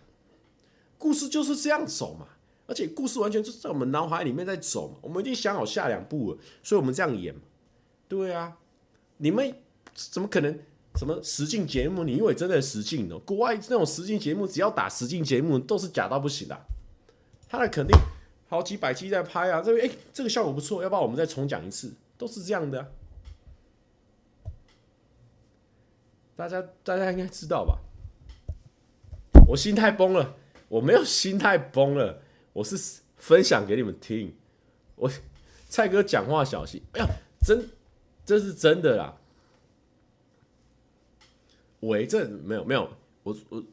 [0.99, 2.27] 故事就是这样走嘛，
[2.67, 7.33] 而且故事完全就是在我们脑海里面在走嘛，我们已经想好下两步了，所以我们这样演，
[8.07, 8.55] 对啊，
[9.17, 9.51] 你们
[9.95, 10.59] 怎么可能？
[10.97, 12.03] 什么实境节目？
[12.03, 13.17] 你以为真的实境呢？
[13.19, 16.65] 国外那种实境节目，只要打实境节目，都是假到不行的。
[17.47, 17.95] 他的肯定
[18.47, 22.87] 好几百期在拍啊，这个哎，这个效果不错，要不要我们再重讲一次，都是这样的啊。
[26.35, 27.79] 大家大家应该知道吧？
[29.47, 30.35] 我心态崩了，
[30.67, 32.21] 我没有心态崩了，
[32.53, 34.35] 我是分享给你们听。
[34.95, 35.11] 我
[35.69, 37.07] 蔡哥讲话小心，哎呀，
[37.45, 37.69] 真
[38.25, 39.17] 这是真的啦。
[41.85, 42.89] 喂，这没有没有，
[43.23, 43.63] 我我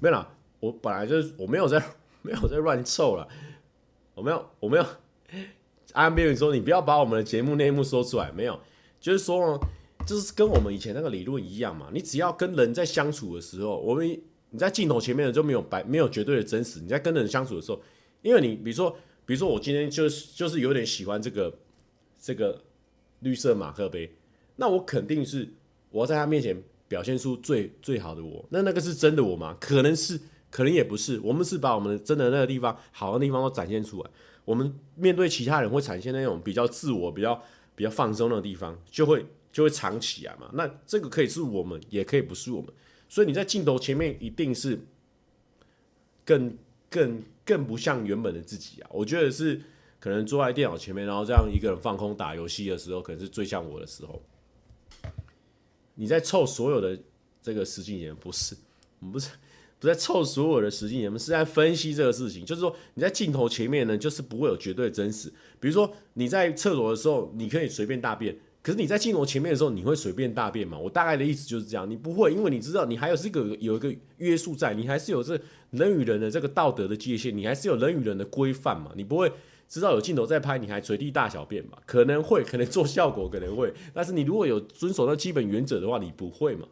[0.00, 0.28] 没有啦，
[0.58, 1.80] 我本来就是我没有在
[2.22, 3.28] 没有在乱凑了，
[4.14, 4.84] 我没有我没有，
[5.92, 8.58] 安边宇说你不要把我们的节目内幕说出来，没有，
[9.00, 9.56] 就是说
[10.04, 17.80] 就是跟我们以前那个理论一样嘛，你只要跟人在相处的时候，我们你在镜头前面的就没有白没有绝对的真实，你在跟人相处的时候，
[18.22, 18.90] 因为你比如说
[19.24, 21.54] 比如说我今天就是就是有点喜欢这个
[22.18, 22.64] 这个
[23.20, 24.12] 绿色马克杯，
[24.56, 25.48] 那我肯定是
[25.90, 26.60] 我要在他面前。
[26.90, 29.56] 表现出最最好的我，那那个是真的我吗？
[29.60, 31.20] 可能是，可能也不是。
[31.20, 34.10] 我们是把我们真的那个地方好的地方都展现出来。
[34.44, 37.40] 我们面对其他人会产生那种比较自我、比较
[37.76, 40.50] 比较放松的地方，就会就会藏起来嘛。
[40.54, 42.72] 那这个可以是我们，也可以不是我们。
[43.08, 44.80] 所以你在镜头前面一定是
[46.24, 48.90] 更更更不像原本的自己啊。
[48.92, 49.60] 我觉得是
[50.00, 54.20] 可能坐在电脑前面，然后这样一个人放空打游戏的时候，可能是最像我的时候。
[56.00, 56.98] 你在凑所有的
[57.42, 58.56] 这个实境节目，不是，
[59.00, 59.28] 我们不是
[59.78, 62.42] 不在凑所有的实境节目，是在分析这个事情。
[62.42, 65.28] 就是说你在镜头前面呢，就是不会有绝对真实。
[65.60, 70.78] 比如说你在厕所的时候，你可以随便大便，可是你在镜头前面的时候，你会随便大便吗？
[70.78, 75.38] 我大概的意思就是这样，你不会，因为你知道你还有这个有一个约束在，你还是有这
[75.72, 79.30] 人与人的这个道德的界限，你还是有人与人的规范嘛，你不会。
[79.70, 81.78] 知道有镜头在拍，你还随地大小便嘛？
[81.86, 83.72] 可能会，可能做效果，可能会。
[83.94, 86.66] 但是你如果有遵守那基本原则的话，你不会嘛？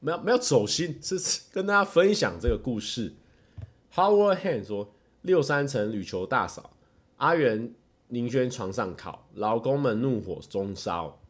[0.00, 3.14] 没有没有走心，是跟大家分享这个故事。
[3.94, 4.92] Howard Hand 说：
[5.22, 6.72] 六三层铝球大嫂，
[7.18, 7.72] 阿元
[8.08, 11.20] 宁轩床上烤，老公们怒火中烧，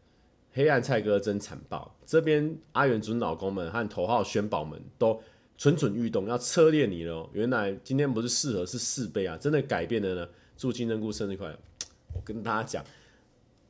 [0.55, 1.95] 黑暗蔡哥真残暴。
[2.07, 5.21] 这边阿元准老公们和头号宣宝们都。
[5.57, 7.29] 蠢蠢欲动，要测验你了。
[7.33, 9.37] 原来今天不是四合，是四倍啊！
[9.37, 10.29] 真的改变了呢。
[10.57, 11.59] 祝金针菇生日快乐！
[12.15, 12.85] 我跟大家讲，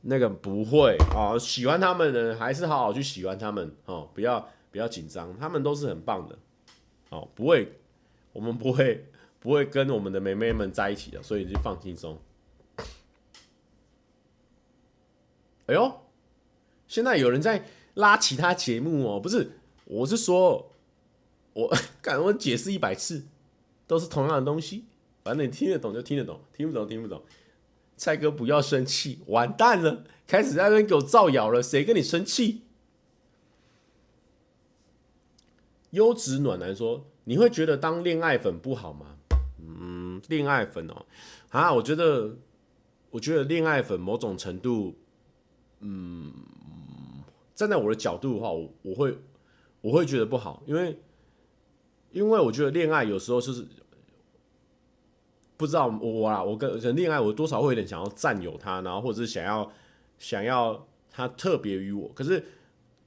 [0.01, 6.37] 那个不会哦，喜欢他们的人还是好好去喜欢他们哦，不要不要紧张，他们都是很棒的
[7.09, 7.71] 哦，不会，
[8.33, 9.05] 我们不会
[9.39, 12.19] 不会跟我们的妹妹们在一起的，所以就放轻松。
[15.67, 16.01] 哎呦，
[16.87, 19.51] 现在有人在拉其他节目哦，不是，
[19.85, 20.71] 我是说。
[21.55, 23.23] 我敢我解释一百次，
[23.87, 24.83] 都是同样的东西。
[25.23, 27.23] 反正你听得懂就听得懂，听不懂听不懂。
[27.97, 31.63] 蔡哥不要生气，完蛋了，开始在那边给我造谣了。
[31.63, 32.61] 谁跟你生气？
[35.91, 39.15] 优质暖男说：“你会觉得当恋爱粉不好吗？”
[39.57, 41.05] 嗯，恋爱粉哦，
[41.49, 42.35] 啊，我觉得，
[43.11, 44.95] 我觉得恋爱粉某种程度，
[45.79, 46.33] 嗯，
[47.55, 49.17] 站在我的角度的话，我我会
[49.79, 50.99] 我会觉得不好，因为
[52.15, 53.65] 因为我觉得恋爱有时候就是
[55.57, 59.71] 不知道我啊，我跟恋爱，我多少会有点想要占有他，然后或者是想要
[60.17, 62.43] 想要他特别于我，可是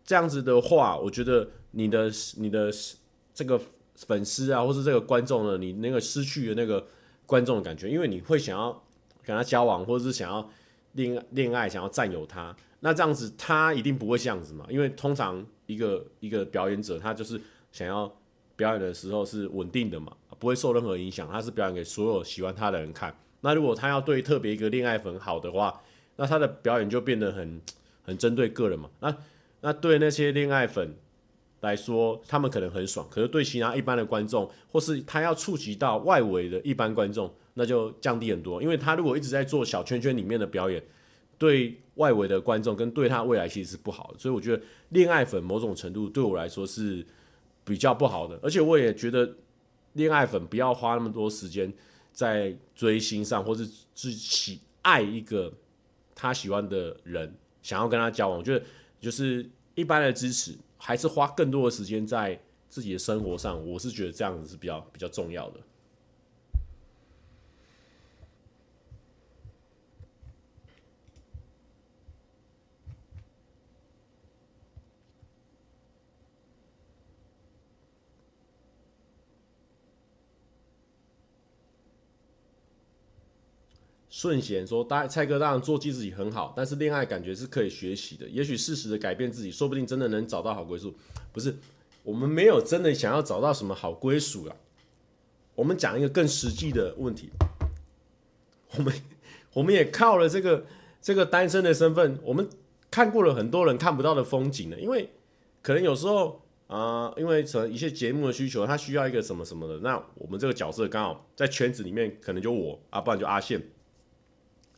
[0.05, 1.49] 这样子的话，我觉得。
[1.73, 2.73] 你的你的
[3.35, 3.61] 这个
[3.95, 6.85] 粉丝啊，或是这个观众呢，你那个失去的那个
[7.27, 8.73] 观众的感觉，因为你会想要
[9.23, 10.51] 跟他交往，或者是想要
[10.93, 17.39] 恋恋爱，想要占有他，那这样子他一定不会这样子嘛，因为通常一个一个表演者，他就是
[17.71, 18.11] 想要
[18.59, 23.17] 表演的时候是稳定的嘛，不会受任何影响，他是表演给所有喜欢他的人看。
[23.41, 25.81] 那如果他要对特别一个恋爱粉好的话，
[26.17, 27.61] 那他的表演就变得很
[28.03, 28.91] 很针对个人嘛。
[28.99, 29.17] 那
[29.61, 30.95] 那对那些恋爱粉。
[31.61, 38.63] 来说，他们可能很爽，可是对其他一般的观众，或是他要触及到外围的一般观众，那就降低很多。
[38.63, 40.81] 因为他如果一直在做小圈圈里面的表演，
[41.37, 44.19] 对外围的观众跟对他未来其实是不好的。
[44.21, 47.05] 所以我觉得恋爱粉某种程度对我来说是
[47.69, 49.37] 比较不好的，而且我也觉得
[49.93, 51.71] 恋爱粉不要花那么多时间
[52.13, 55.53] 在追星上，或是自喜爱一个
[56.15, 58.39] 他喜欢的人，想要跟他交往。
[58.39, 58.65] 我觉得
[58.99, 60.57] 就是一般的支持。
[60.81, 65.59] 还是花更多的时间在自己的生活上，我是觉得这样子是比较比较重要的。
[84.19, 88.27] 顺贤说：“大蔡哥当然做自己很好，但是恋爱感觉是可以学习的。
[88.29, 90.93] 也许适时的改变自己，说不定真的能找到好归宿。
[91.33, 91.55] 不是，
[92.03, 94.57] 我们没有真的想要找到什么好归属啊。
[95.55, 97.31] 我们讲一个更实际的问题。
[98.77, 98.93] 我们
[99.53, 100.67] 我们也靠了这个
[101.01, 102.49] 这个单身的身份，我们
[102.91, 104.77] 看过了很多人看不到的风景呢。
[104.81, 105.09] 因为
[105.63, 109.79] 可能有时候啊、因为成一些节目的需求，他需要一个什么什么的。
[109.79, 113.63] 那我们这个角色刚好在圈子里面，可能就我啊，不然就阿宪。”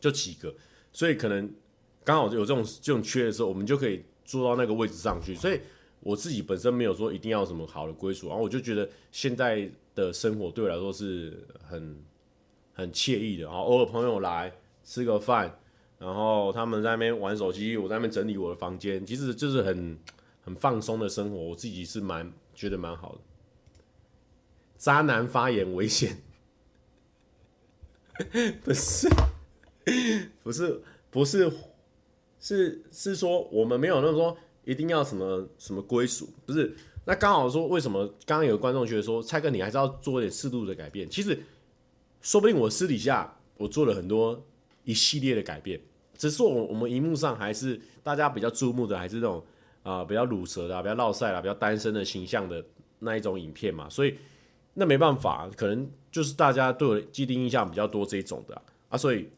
[0.00, 0.52] 就几个，
[0.92, 1.52] 所以可能
[2.02, 5.34] 刚好有这种这种缺的时候，我们就可以坐到那个位置上去。
[5.34, 5.60] 所以
[6.00, 12.02] 我自己本身没有说一定要什么好的归属，然后我就觉得现在的生活对我来说是很
[12.72, 13.44] 很惬意的。
[13.44, 14.50] 然后偶尔朋友来
[14.82, 15.60] 吃个饭，
[15.98, 19.98] 然后他们在那边玩手机，我在那边整理我的房间，其实就是很
[20.40, 21.36] 很放松的生活。
[21.36, 23.18] 我自己是蛮觉得蛮好的。
[24.78, 26.22] 渣男发言危险，
[28.64, 29.06] 不是。
[30.42, 30.80] 不是
[31.10, 31.50] 不是
[32.38, 36.74] 是是说我们没有那种说一定要什么什么归属，不是。
[37.06, 41.08] 那刚好说为什么刚刚有观众觉得说蔡哥你还是要做一点适度的改变？
[41.08, 41.38] 其实
[42.20, 44.40] 说不定我私底下我做了很多
[44.84, 45.80] 一系列的改变，
[46.16, 49.42] 只是我我们荧幕上还是大家比较注目的还是那种
[49.82, 52.62] 啊、比较鲁蛇的、比较烙赛啦、比较单身的形象的
[52.98, 54.14] 那一种影片嘛，所以
[54.74, 59.28] 那没办法，可能就是大家对我既定印象比较多这一种的，啊所以。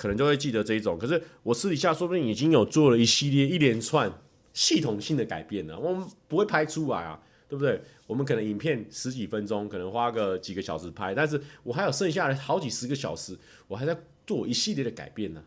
[0.00, 4.10] 可能就会记得这一种，可是我私底下说不定已经有做了一系列一连串
[4.54, 7.78] 系统性的改变了，我们不会拍出来啊，对不对？
[8.06, 13.36] 我们可能影片十几分钟，可能花个几个小时拍，但是我还有剩下的好几十个小时，
[13.68, 13.94] 我还在
[14.26, 15.44] 做一系列的改变呢。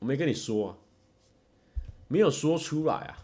[0.00, 0.76] 我没跟你说啊，
[2.08, 3.16] 没有说出来啊。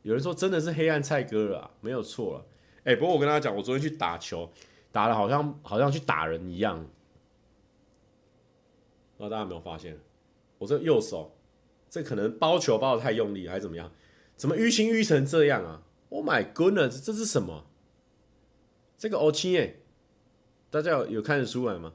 [0.00, 2.46] 有人说真的是黑暗菜哥了，没有错了。
[2.84, 4.50] 哎，不过我跟大家讲，我昨天去打球，
[4.90, 6.82] 打得好像好像去打人一样。
[9.28, 9.98] 大家有没有发现，
[10.58, 11.36] 我这右手，
[11.90, 13.90] 这可能包球包的太用力，还是怎么样？
[14.36, 17.66] 怎么淤青淤成这样啊？Oh my goodness，这是什么？
[18.98, 19.74] 这个乌青哎，
[20.70, 21.92] 大家有有看得出来吗？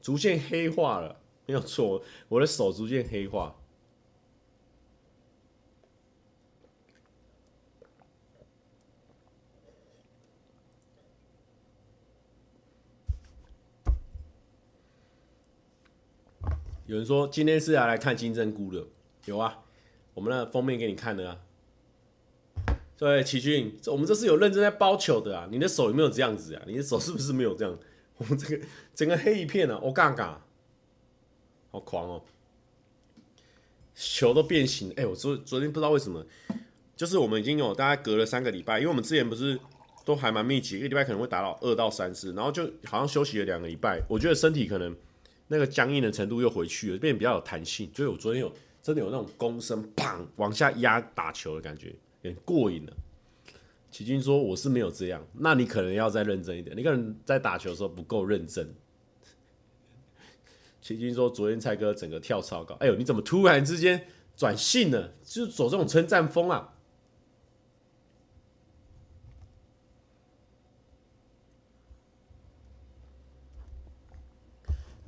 [0.00, 3.56] 逐渐黑化了，没有错，我的手逐渐黑化。
[16.92, 18.86] 有人说今天是要来看金针菇的，
[19.24, 19.60] 有啊，
[20.12, 21.38] 我们的封面给你看的啊。
[22.98, 25.48] 对，奇骏，我们这是有认真在包球的啊。
[25.50, 26.62] 你的手有没有这样子啊？
[26.66, 27.78] 你的手是不是没有这样？
[28.18, 28.62] 我们这个
[28.94, 30.44] 整个黑一片啊，我嘎嘎，
[31.70, 32.22] 好狂哦！
[33.94, 36.22] 球都变形，哎、我昨昨天不知道为什么，
[36.94, 39.58] 就是我们已经有大概隔了三个礼拜，因为我们之前不是
[40.04, 44.94] 都还蛮密集，一个礼拜可能会打到二到三次，然后就好像休息了两个礼拜，我觉得身体可能。
[45.52, 47.90] 那个僵硬的程度又回去了，变比较有弹性。
[47.94, 48.50] 所以我昨天有
[48.82, 52.92] 真的有那种弓身砰往下压打球的感觉，很过瘾了。
[53.90, 58.74] 奇军说我是没有这样，那你可能要再认真一点，你可能在打球的时候不够认真。
[60.80, 65.12] 奇军说昨天蔡哥整个跳超高，哎呦，你怎么突然之间转性了？
[65.22, 66.71] 就是走这种称赞风啊！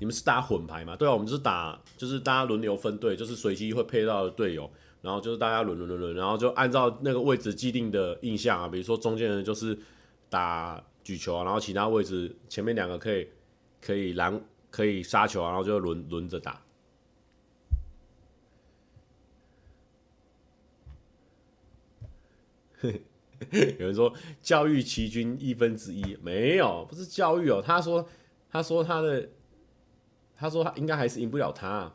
[0.00, 0.96] 你们是打混排吗？
[0.96, 4.68] 对啊，我们就是打，就是大家轮流分队，就是随机会配到的队友，
[5.00, 9.78] 然后就是大家轮轮轮轮，然后就按照那个位置既定的印象啊，比如说中间人就是
[10.28, 13.28] 打举球啊，然后其他位置前面两个可以
[13.80, 14.38] 可以拦
[14.70, 16.60] 可以杀球，然后就轮轮着打。
[22.82, 28.06] 有人说教育奇军一分之一没有，不是教育哦，他说
[28.50, 29.30] 他说他的。
[30.36, 31.92] 他说他应该还是赢不了他。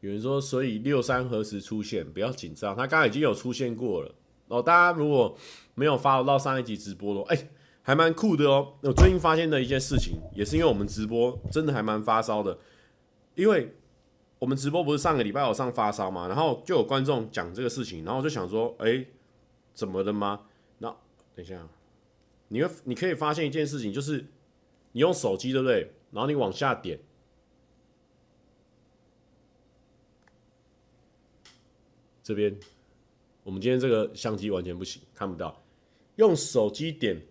[0.00, 2.04] 有人说，所以六三何时出现？
[2.12, 4.12] 不要紧张，他刚刚已经有出现过了
[4.48, 4.60] 哦。
[4.60, 5.38] 大家如果
[5.76, 7.48] 没有 follow 到上一集直播的，哎，
[7.82, 8.74] 还蛮酷的哦。
[8.80, 12.58] 我最近发现的一件事情，也是因为我们直播真的还蛮发烧的，
[13.36, 13.76] 因为
[14.40, 19.06] 我们直播不是上个礼拜有上发烧嘛，然后就有观众讲这个事情，然后我就想说，哎，
[19.72, 20.40] 怎么了吗？
[20.78, 20.88] 那
[21.36, 21.68] 等一下，
[22.48, 24.26] 你会你可以发现一件事情，就是。
[24.92, 25.90] 你用手机对不对？
[26.10, 27.00] 然后你往下点，
[32.22, 32.54] 这边，
[33.42, 35.62] 我们今天这个相机完全不行，看不到。
[36.16, 37.22] 用手机点，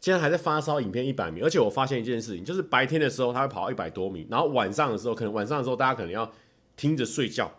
[0.00, 1.42] 现在还在发烧，影片一百米。
[1.42, 6.32] 而且我发现一件事情，就是白天的时候它会跑到一百多米，然后晚上的时候，可能晚上的时候大家可能要
[6.76, 7.52] 听着睡觉，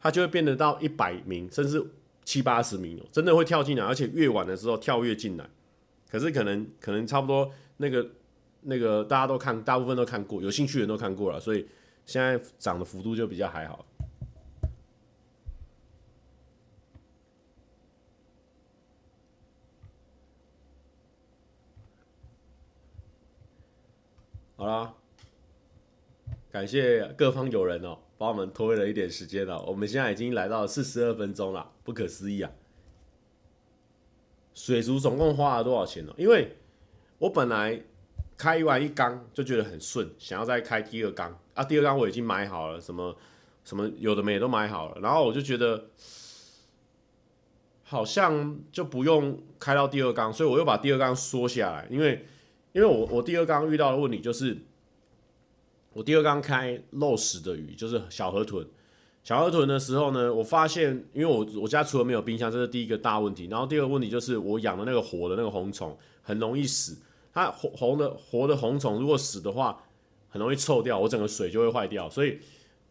[0.00, 1.84] 它就会变得到一百米，甚至
[2.24, 5.50] 七八十米，真的会跳进来，而且越晚的时候跳越进来。
[6.12, 8.06] 可是可能可能差不多那个
[8.60, 11.66] 那个大家都看，大部分都看过，有兴趣的人都看过了，所以
[12.04, 13.86] 现在涨的幅度就比较还好。
[24.56, 24.94] 好啦，
[26.50, 32.52] 感谢各方友人哦，帮我们拖了一点时间了，我们现在已经来到四十二分钟了，不可思议啊！
[34.54, 36.12] 水族总共花了多少钱呢？
[36.16, 36.56] 因为
[37.18, 37.82] 我本来
[38.36, 41.64] 开完一缸就觉得很顺，想要再开第二缸啊。
[41.64, 43.16] 第二缸我已经买好了，什么
[43.64, 45.86] 什么有的没都买好了，然后我就觉得
[47.82, 51.86] 好像就不用开到第二缸，所以我又把第二缸缩下来。
[51.90, 52.26] 因为
[52.72, 54.58] 因为我我第二缸遇到的问题就是，
[55.92, 58.66] 我第二缸开漏食的鱼，就是小河豚。
[59.22, 63.46] 小河豚的时候呢，我发现，因为我我家除了没有冰箱，这是第一个大问题。
[63.48, 66.98] 然后第二个问题就是，我养的那个活的那个红虫很容易死。
[67.32, 69.84] 它红红的活的红虫如果死的话，
[70.28, 72.10] 很容易臭掉，我整个水就会坏掉。
[72.10, 72.38] 所以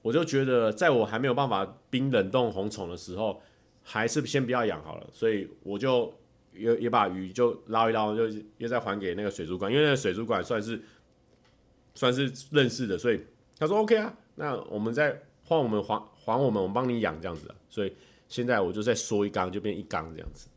[0.02, 3.42] 我就觉得，在我还没有办法冰冷冻红虫的时候，
[3.84, 5.08] 还是先不要养好了。
[5.12, 6.14] 所以我就
[6.54, 8.28] 也也把鱼就捞一捞，就
[8.58, 10.82] 又再还给那个水族馆，因为那个水族馆算是
[11.94, 13.20] 算是认识的，所以
[13.60, 15.22] 他说 OK 啊，那我们再
[15.52, 16.02] 换我们还。
[16.24, 17.93] 还我们，我们帮你养这样子，所以
[18.30, 20.47] 现在我就再缩一缸，就变一缸这样子。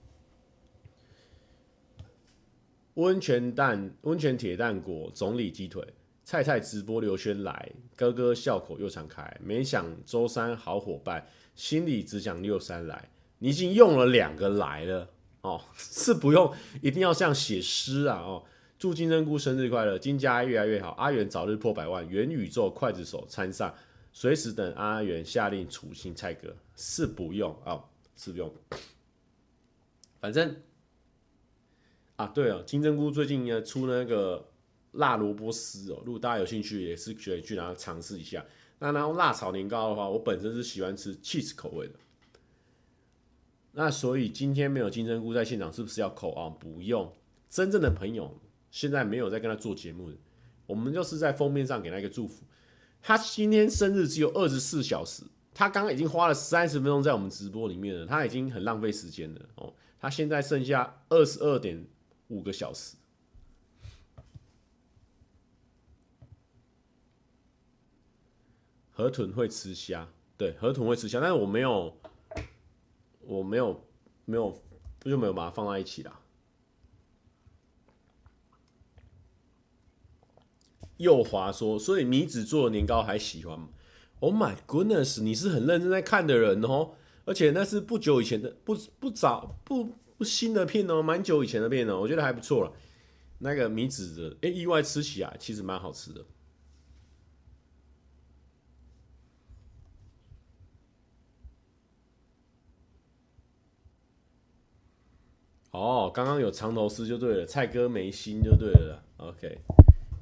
[2.95, 5.83] 温泉蛋、温泉铁蛋果、总理鸡腿、
[6.23, 11.27] 菜菜直播刘轩来，哥哥笑口又常开，没想周三好伙伴，
[11.57, 13.09] 心里只想六三来。
[13.39, 15.09] 你已经用了两个来了
[15.41, 18.45] 哦， 是不用一定要像写诗啊哦。
[18.79, 23.75] 祝金针菇生日快乐，金家越来越好，阿元早日破百万，元宇宙刽子手参上。
[24.17, 27.85] 随时等阿元下令处刑蔡哥，是不用啊、
[28.15, 28.55] 是不用。
[30.21, 30.57] 反正
[32.15, 34.49] 啊，对哦，金针菇最近呢出那个
[34.93, 38.47] 辣萝卜丝哦，如果大家有兴趣，也是可以去拿尝试一下。
[38.79, 41.95] 那然后辣炒年糕的话，我本身是喜欢吃 cheese 口味的。
[43.73, 46.49] 那所以今天没有金针菇在现场，是不是要扣啊？
[46.49, 47.13] 不用，
[47.51, 48.41] 真正的朋友
[48.71, 50.17] 现在没有在跟他做节目的，
[50.67, 52.45] 我们就是在封面上给他一个祝福。
[53.07, 59.75] 他今天生日只有二十四小时，他刚刚已经花了三十分钟在我们直播里面了，他已经很浪费时间了哦。
[60.01, 61.87] 他现在剩下二十二点
[62.29, 62.97] 五个小时。
[68.91, 71.95] 河豚会吃虾，对，河豚会吃虾，但是我没有，
[73.21, 73.85] 我没有，
[74.25, 74.59] 没有，
[74.99, 76.21] 不就没有把它放在一起啦。
[80.99, 83.69] 又滑说所以米子做的年糕还喜欢吗
[84.21, 86.93] ？Oh my goodness 你是很认真在看的人哦。
[87.27, 92.73] 而且那是不久以前的不不早不不新的片哦蛮久以前的片哦我觉得还不错了
[93.39, 96.25] 那个米子的哎意外吃起来其实蛮好吃的。
[105.71, 109.59] 哦刚刚有藏头丝就对了菜哥没心就对了 ok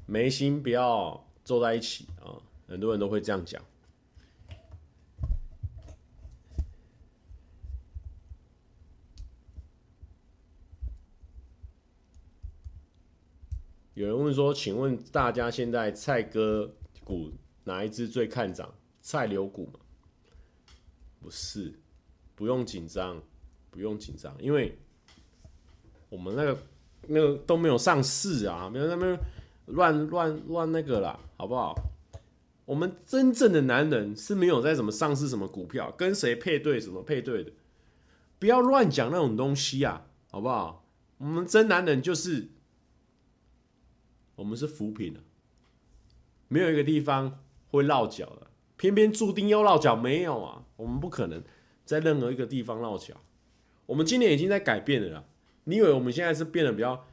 [0.05, 2.37] 眉心不要坐在一起啊，
[2.67, 3.61] 很多人都会这样讲。
[13.95, 17.31] 有人问说：“请问大家现在菜哥股
[17.63, 18.73] 哪一支最看涨？
[19.01, 19.79] 菜牛股吗？
[21.21, 21.79] 不是，
[22.33, 23.21] 不用紧张，
[23.69, 24.75] 不用紧张，因为
[26.09, 26.57] 我们那个
[27.07, 29.17] 那个都没有上市啊，没有那边
[29.65, 31.75] 乱乱乱那个啦，好不好？
[32.65, 37.51] 我们真正的男人是没有在什么上市什么股票，跟谁配对什么配对的，
[38.39, 40.85] 不要乱讲那种东西啊，好不好？
[41.17, 42.49] 我们真男人就是。”
[44.35, 45.19] 我们是扶贫的，
[46.47, 47.39] 没有一个地方
[47.69, 48.47] 会落脚的，
[48.77, 51.43] 偏偏注定要落脚，没有啊，我们不可能
[51.85, 53.13] 在任何一个地方落脚。
[53.85, 55.23] 我们今年已经在改变了啦，
[55.65, 57.05] 你以为我们现在是变得比较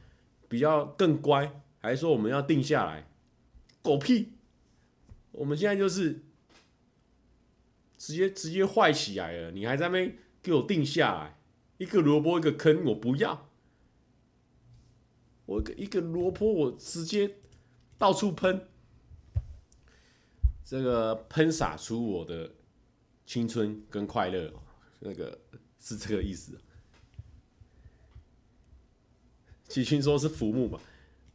[0.49, 3.07] 比较更乖，还说我们要定下来？
[3.81, 4.33] 狗屁！
[5.31, 6.23] 我们现在就是
[7.97, 11.37] 直接直接坏起来了，你还在那边给我定下来？
[11.77, 13.49] 一个萝卜一个坑，我不要。
[15.47, 17.37] 我一个萝卜，我直接
[17.97, 18.67] 到处喷，
[20.63, 22.53] 这个喷洒出我的
[23.25, 24.53] 青春跟快乐，
[24.99, 25.39] 那个
[25.79, 26.59] 是这个意思。
[29.67, 30.79] 齐军说是浮木嘛？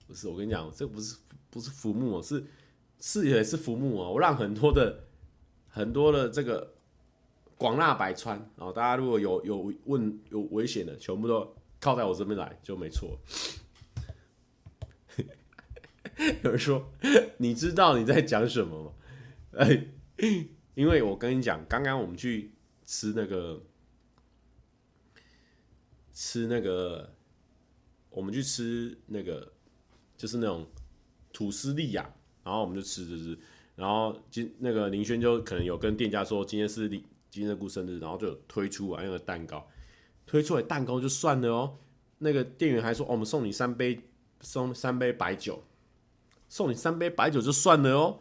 [0.06, 1.16] 不是，我跟你讲，这不是
[1.50, 2.44] 不是浮木哦，是
[3.00, 4.12] 是也是浮木哦！
[4.12, 5.04] 我让很多的
[5.68, 6.74] 很多的这个
[7.56, 13.18] 广纳百川，啊大家如果有有问有危险的，全部都靠在我这边来就没错。
[16.42, 16.90] 有人说
[17.36, 18.92] ：“你知道你在讲什么吗？”
[19.58, 19.86] 哎，
[20.74, 22.54] 因为我跟你讲，刚刚我们去
[22.86, 23.62] 吃那个
[26.14, 27.14] 吃那个，
[28.08, 29.52] 我们去吃那个，
[30.16, 30.66] 就是那种
[31.32, 32.10] 吐司利亚，
[32.42, 33.38] 然后我们就吃吃吃，
[33.74, 39.66] 然后今那个林轩就可能有跟店家说今天是今天的顾生日，然后就推出来那个蛋糕，
[40.26, 41.78] 推出来蛋糕就算了哦，
[42.18, 44.00] 那个店员还说：“哦，我们送你三杯，
[44.40, 45.62] 送三杯白酒。”
[46.48, 48.20] 送你三杯白酒就算了哦，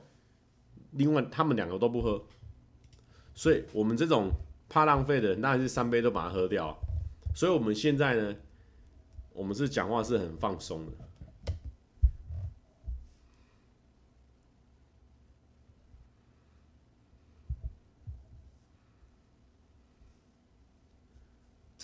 [0.93, 2.25] 另外他们两个都不喝，
[3.35, 4.31] 所以我们这种
[4.67, 6.75] 怕浪费的人，当然是三杯都把它喝掉。
[7.35, 8.35] 所以我们现在呢，
[9.31, 10.91] 我们是讲话是很放松的。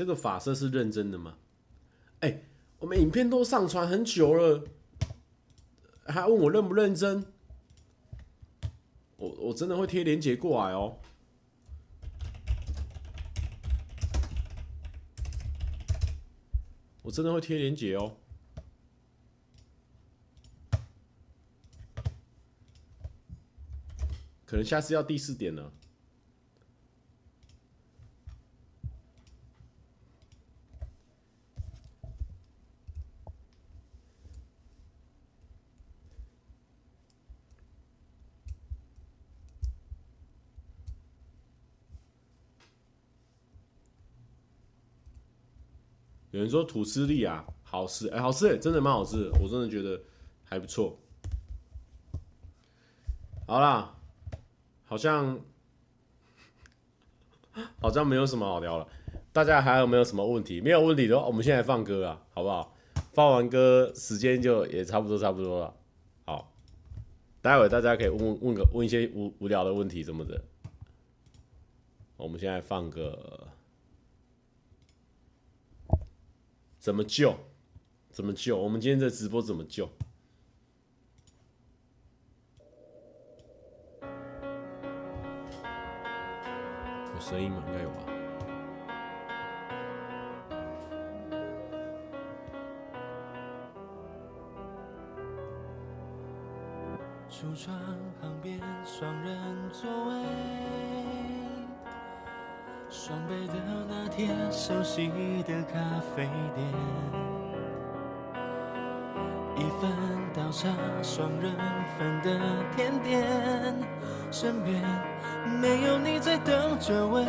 [0.02, 1.38] 这个发色是认真的吗？
[2.22, 2.42] 哎，
[2.80, 4.64] 我们影片都上传很久了。
[6.08, 7.24] 还问我认不认真？
[9.18, 10.98] 我我真的会贴链接过来哦。
[17.04, 18.18] 我真的会贴链接哦。
[24.48, 25.72] 可能下次要第四点了。
[46.42, 50.02] 有人说吐司利啊，好吃哎、好吃、真的蛮好吃，我真的觉得
[50.44, 50.98] 还不错。
[53.46, 53.96] 好啦，
[54.86, 55.40] 好像
[57.80, 58.88] 好像没有什么好聊了，
[59.32, 60.60] 大家还有没有什么问题？
[60.60, 62.76] 没有问题的话，我们现在放歌啊，好不好？
[63.14, 65.76] 放完歌时间就也差不多差不多了。
[66.26, 66.52] 好，
[67.40, 70.42] 待会大家可以问问问个问一些无无聊的问题什么的。
[72.18, 73.51] 我们现在放个。
[76.82, 77.36] 怎么救？
[78.10, 78.58] 怎么救？
[78.58, 79.88] 我们今天这直播怎么救？
[87.14, 87.64] 有声音吗？
[87.68, 87.98] 应该有吧。
[97.30, 97.80] 橱窗
[98.20, 101.31] 旁边，双人座位。
[103.12, 103.56] 双倍的
[103.90, 105.12] 那天，熟悉
[105.46, 105.78] 的咖
[106.16, 106.66] 啡店，
[109.58, 109.92] 一份
[110.34, 110.70] 倒茶，
[111.04, 111.52] 双人
[112.00, 112.40] 份的
[112.74, 113.22] 甜点，
[114.32, 114.82] 身边
[115.60, 117.26] 没有你在等着喂，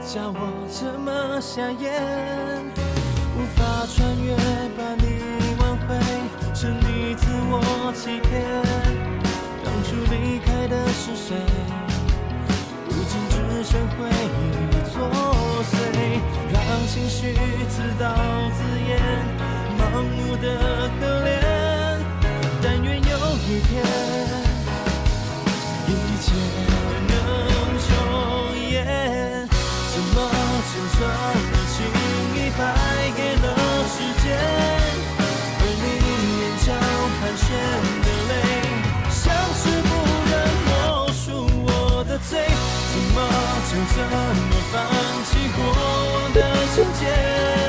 [0.00, 2.64] 叫我怎么下咽？
[3.36, 4.34] 无法穿越，
[4.74, 6.00] 把你挽回，
[6.54, 8.42] 是你自我欺骗，
[9.62, 11.36] 当初离开的是谁？
[16.96, 17.36] 情绪？
[17.68, 18.90] 自导自演
[19.76, 20.44] 盲目的
[20.98, 21.28] 可怜
[22.62, 23.84] 但愿有一天
[25.86, 25.90] 一
[26.22, 26.24] 切
[27.08, 27.12] 能
[27.84, 27.86] 重
[28.70, 28.72] 演
[29.92, 30.16] 怎么
[30.72, 31.76] 就这么轻
[32.34, 32.60] 易败
[33.14, 33.46] 给了
[33.92, 34.24] 时间
[35.60, 35.84] 而你
[36.40, 36.66] 眼角
[37.20, 37.44] 盘旋
[38.06, 38.32] 的泪
[39.10, 39.14] 像
[39.52, 39.90] 是不
[40.30, 40.32] 忍
[40.64, 40.68] 抹
[41.12, 41.24] 除
[41.66, 41.68] 我
[42.08, 42.30] 的罪
[42.92, 43.16] 怎么
[43.68, 44.74] 就这么放
[46.76, 47.65] 瞬间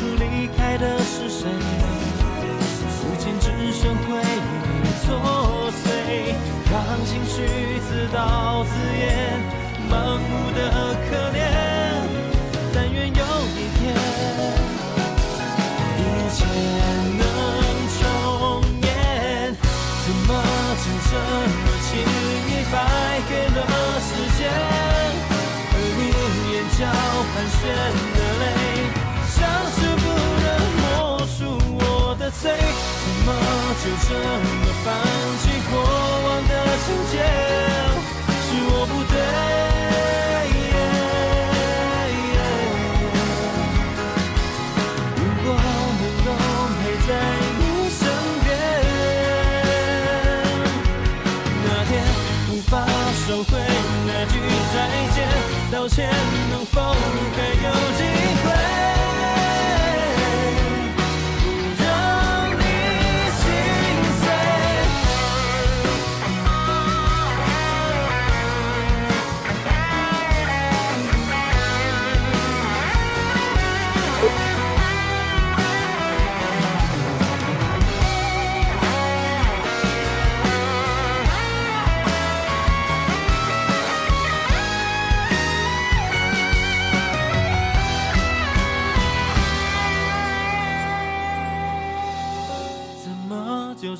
[0.00, 1.48] 当初离开的是谁？
[3.02, 5.10] 如今只剩回忆作
[5.72, 6.36] 祟，
[6.70, 7.42] 让情绪
[7.80, 9.40] 自导自演，
[9.90, 11.57] 盲目的可怜。
[55.70, 56.08] 道歉，
[56.50, 58.27] 能否还有机会？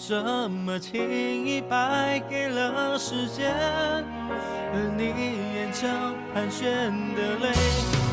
[0.08, 5.04] 这么轻易败给了时间，而你
[5.52, 5.84] 眼角
[6.32, 6.64] 盘旋
[7.14, 7.52] 的泪，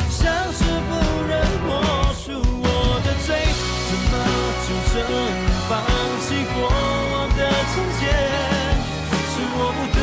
[0.10, 0.91] 像是不
[1.26, 1.72] 忍抹
[2.20, 3.39] 除我的罪，
[3.88, 4.14] 怎么
[4.68, 5.08] 就这样
[5.70, 5.72] 放
[6.20, 6.68] 弃过
[7.14, 7.39] 往的
[7.72, 8.04] 从前？
[9.32, 9.98] 是我不对，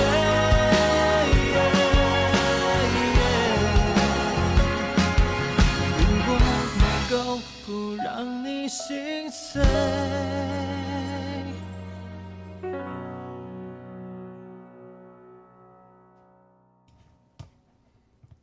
[5.99, 6.29] 如果
[6.81, 7.15] 能够
[7.67, 7.69] 不
[8.03, 8.09] 让
[8.43, 9.61] 你心碎。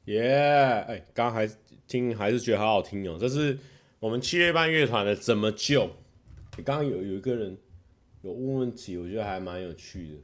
[0.09, 0.83] 耶！
[0.87, 1.47] 哎，刚还
[1.87, 3.15] 听还是觉得好好听哦。
[3.19, 3.55] 这是
[3.99, 5.83] 我们七月半乐团的《怎么救》。
[6.65, 7.55] 刚刚有有一个人
[8.23, 10.15] 有问问题，我觉得还蛮有趣的。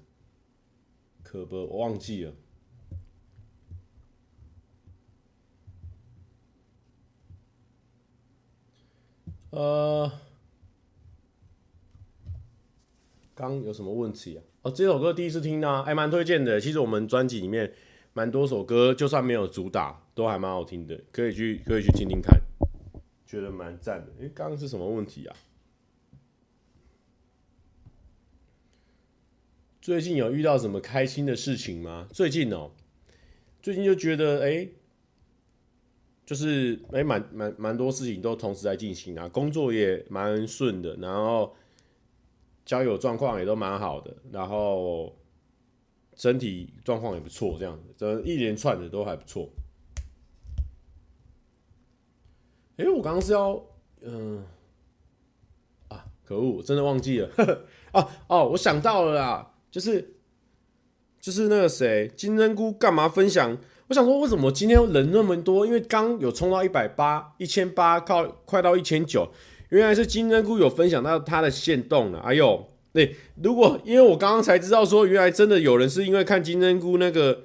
[1.21, 2.33] 可不，我忘记了。
[9.51, 10.11] 呃，
[13.36, 14.41] 刚有什么问题啊？
[14.63, 16.59] 哦，这首歌第一次听呢，还蛮推荐的。
[16.59, 17.71] 其实我们专辑里面。
[18.18, 22.39] 蛮多首歌，就算没有主打，都还蛮好听的，可以去可以去听听看，
[23.26, 24.13] 觉得蛮赞的。
[24.22, 25.36] 诶，刚刚是什么问题啊？
[29.82, 32.07] 最近有遇到什么开心的事情吗？
[32.13, 32.72] 最近哦，
[33.61, 34.72] 最近就觉得诶，
[36.26, 41.53] 就是哎，蛮蛮蛮多事情都同时在进行啊，工作也蛮顺的，然后
[42.63, 45.13] 交友状况也都蛮好的，然后。
[46.16, 49.49] 身体状况也不错，这样子，这一连串的都还不错。
[52.78, 53.61] 哎、我刚刚是要，
[54.01, 54.43] 嗯、
[55.89, 57.30] 啊，可恶，真的忘记了。
[57.91, 60.16] 啊 哦，我想到了啦，就是
[61.20, 63.57] 就是那个谁，金针菇干嘛分享？
[63.88, 65.66] 我想说，为什么今天人那么多？
[65.66, 69.32] 因为刚有冲到一百八、一千八，靠，快到一千九。
[69.70, 72.20] 原来是金针菇有分享到他的线动了。
[72.20, 72.70] 哎呦！
[72.95, 77.43] 对，如果因为我刚刚才知道说，原来真的有人是因为看金针菇那个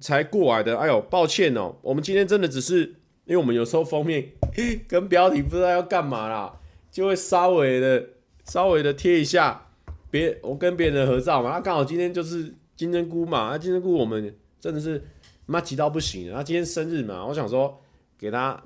[0.00, 0.78] 才过来的。
[0.78, 2.82] 哎呦，抱歉哦，我们今天真的只是
[3.24, 4.30] 因为我们有时候封面
[4.86, 8.10] 跟标题不知道要干嘛啦，就会稍微的
[8.44, 9.66] 稍微的贴一下
[10.08, 11.50] 别我跟别人的合照嘛。
[11.50, 15.04] 那刚好今天就是金针菇嘛，那金针菇我们真的是
[15.46, 16.36] 妈急到不行了。
[16.36, 17.76] 他今天生日嘛，我想说
[18.16, 18.62] 给他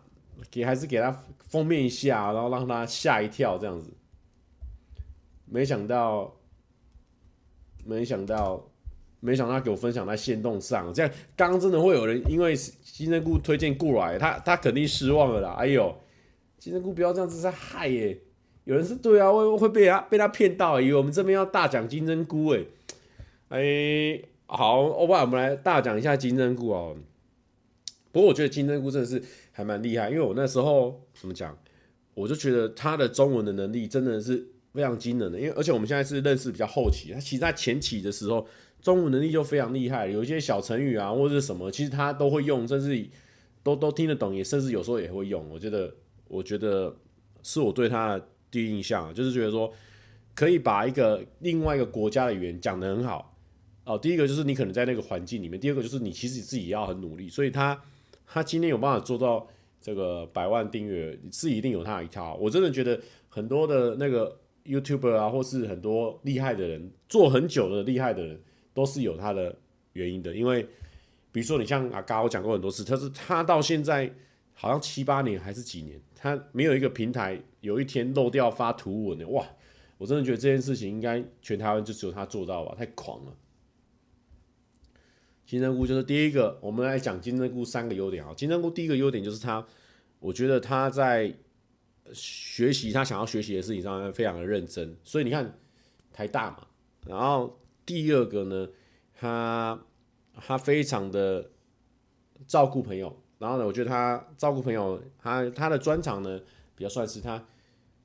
[0.50, 3.90] 给还是给他封面一下，然后让他吓一跳这样子。
[5.52, 6.32] 没想到，
[7.84, 8.70] 没想到，
[9.18, 15.56] 没想到给我分享在线动上，这样刚真的会有人因为金针菇推荐过来，他他肯定失望了啦。
[15.58, 15.92] 哎呦，
[16.56, 18.16] 金针菇不要这样子在害耶！
[18.62, 22.64] 有人是对啊，会会被他被他骗到，以为我们这边要大讲金针菇哎，
[23.48, 26.96] 哎，好，欧巴，我们来大讲一下金针菇哦。
[28.12, 29.20] 不过我觉得金针菇真的是
[29.50, 31.58] 还蛮厉害，因为我那时候怎么讲，
[32.14, 34.46] 我就觉得他的中文的能力真的是。
[34.72, 38.46] 非常惊人的，因为而且我们现在是认识比较后期，他其实在前期的时候，
[38.80, 43.08] 中文能力就非常厉害，有一些小成语啊或者什么，其实他都会用，甚至
[43.64, 45.44] 都都听得懂，也甚至有时候也会用。
[45.50, 45.92] 我觉得，
[46.28, 46.94] 我觉得
[47.42, 49.72] 是我对他的第一印象，就是觉得说
[50.36, 53.36] 可以把一个另外一个国家的语言讲得很好。
[53.84, 57.82] 哦，第一个就是你可能在那个环境里面，第二个就是你其实你自己要很努力，所以他
[58.24, 59.48] 他今天有办法做到
[59.80, 62.36] 这个百万订阅，是一定有他一套。
[62.36, 64.38] 我真的觉得很多的那个。
[64.70, 68.40] YouTuber 啊，或是很多厉害的人，做很久的厉害的人，
[68.72, 69.56] 都是有他的
[69.94, 70.32] 原因的。
[70.32, 70.62] 因为，
[71.32, 74.12] 比如说你像阿嘎，我讲过很多次，他是他到现在
[74.54, 79.44] 好像七八年还是几年，他没有一个平台有一天漏掉发图文的，哇！
[79.98, 83.32] 我真的觉得这件事情应该全台湾就只有他做到吧，太狂了。
[85.44, 88.32] 金针菇就是第一个，我们来讲金针菇三个优点啊。
[88.36, 89.66] 金针菇第一个优点就是他，
[90.20, 91.34] 我觉得他在。
[92.12, 95.58] 学习他想要学习的事情上非常的认真，所以你看
[96.12, 96.66] 台大嘛，
[97.06, 98.68] 然后第二个呢，
[99.14, 99.82] 他
[100.34, 101.50] 他非常的
[102.46, 106.40] 照顾朋友，然后呢，我觉得他照顾朋友，他他的专长呢
[106.74, 107.44] 比较算是他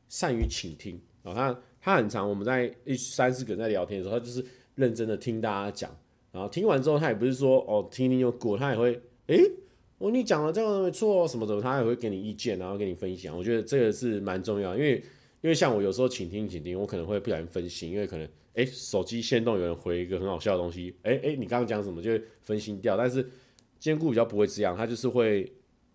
[0.07, 4.45] 善于倾听然后，他他很常我们在一三四个人在聊天的时候，他就是
[4.75, 5.97] 认真的听大家讲，
[6.31, 9.41] 然后听完之后他也不是说哦听听就过，他也会诶。
[9.97, 13.35] 我你讲了这个没错，什么什么，他也会给你意见，然后给你分享。
[13.35, 14.95] 我觉得这个是蛮重要，因为
[15.41, 22.97] 因为像我有时候倾听倾听，我可能会不小心分心，因为可能哎手机线动有人回一个很好笑的东西，哎哎你刚刚讲什么就会分心掉。
[22.97, 23.25] 但是
[23.79, 25.49] 兼顾比较不会这样，他就是会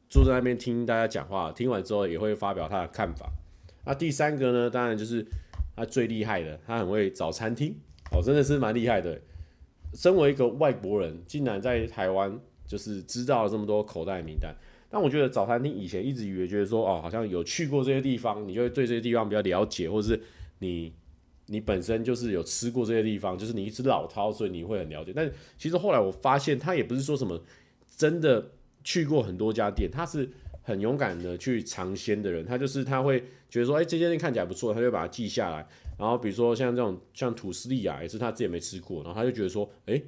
[0.08, 3.30] 坐在那边听大家讲话，听完之后也会发表他的看法。
[3.84, 5.22] 那第三个呢，当然就是
[5.76, 7.74] 他最厉害的，他很会找餐厅
[8.12, 9.20] 哦，真的是蛮厉害的。
[9.92, 12.40] 身为一个外国人，竟然在台湾。
[12.70, 14.54] 就是知道了这么多口袋名单，
[14.88, 20.22] 但我觉得早餐厅以前一直以为觉得说哦，好像有去过这些地方，你就会对这些地方比较了解，或者是
[20.60, 20.92] 你
[21.46, 25.12] 你本身就是有吃过这些地方，就是你一直老饕，所以你会很了解。
[25.12, 27.42] 但其实后来我发现，他也不是说什么
[27.96, 28.52] 真的
[28.84, 30.30] 去过很多家店，他是
[30.62, 32.46] 很勇敢的去尝鲜的人。
[32.46, 33.18] 他就是他会
[33.48, 35.66] 觉得说，哎，这家店看起来不错，他就把它记下来。
[35.98, 40.00] 然后比如说像这种像土司利亚，也是他自己没吃过，然后他就觉得说，哎。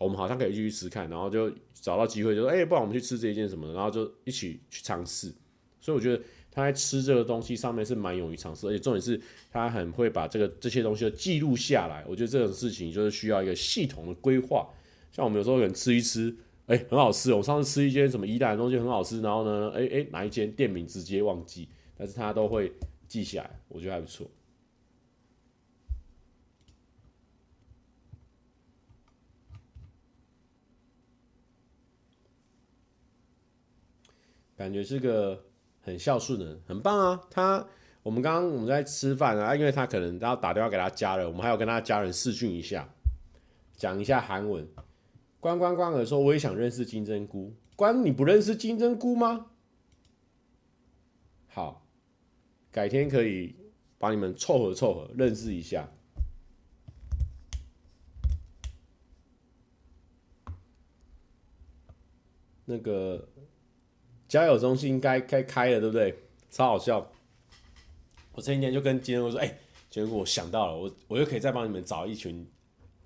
[0.00, 5.30] 我们好像可以继续吃看，然后就找到机会就说，哎、不然我们去吃这一件什么的，然后就一起去尝试。
[5.78, 9.20] 所以我觉得他在吃这个东西上面是蛮勇于尝试，而且重点是
[9.52, 12.02] 他很会把这个这些东西都记录下来。
[12.08, 14.66] 我觉得这种事情就是需要一个系统的规划。
[15.12, 16.34] 像我们有时候可能吃一吃，
[16.64, 17.34] 哎、很好吃。
[17.34, 22.72] 我上次吃一间什么宜兰的东西很好吃，然后呢，哎、欸、哎、哪一间店名直接忘记，但是他都会
[23.06, 24.26] 记下来，我觉得还不错。
[34.60, 35.42] 感觉是个
[35.80, 37.26] 很孝顺的人，很棒啊！
[37.30, 37.66] 他，
[38.02, 42.86] 我们刚刚我们在吃饭啊，因为他可能要打电话给他家人，我们还要跟他家人视讯一下，
[43.74, 44.68] 讲一下韩文。
[45.40, 49.46] 关关关儿说：“我也想认识金针菇。”关，你不认识金针菇吗？
[51.48, 51.86] 好，
[52.70, 53.56] 改天可以
[53.96, 55.88] 把你们凑合凑合，认识一下。
[62.66, 63.26] 那个。
[64.30, 66.16] 交友中心该该开了，对不对？
[66.52, 67.04] 超好笑！
[68.32, 69.58] 我前几天就跟金针菇说：“哎、欸，
[69.90, 72.46] 金，我想到了，我我又可以再帮你们找一群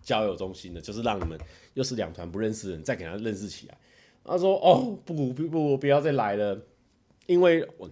[0.03, 1.41] 交友中心的，就是让你们
[1.73, 3.79] 又是两团不认识的人，再给他认识起来。”
[4.23, 6.61] 他说：“哦，不不不不，不要再来了，
[7.25, 7.89] 因为我，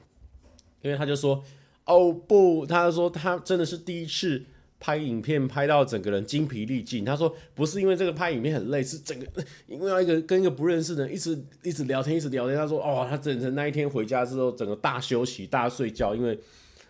[0.83, 1.43] 因为他就说，
[1.87, 4.45] 哦不，他说他真的是第一次。”
[4.83, 9.25] 拍影片拍到整个人精疲力尽，他说不是因为这个拍影片很累，是整个
[9.69, 12.57] 因为要一个跟一个不认识的人一直一直聊天，一直聊天。
[12.57, 16.37] 他说哦，他整整那一天回家之后，整个大休息、大睡觉，因为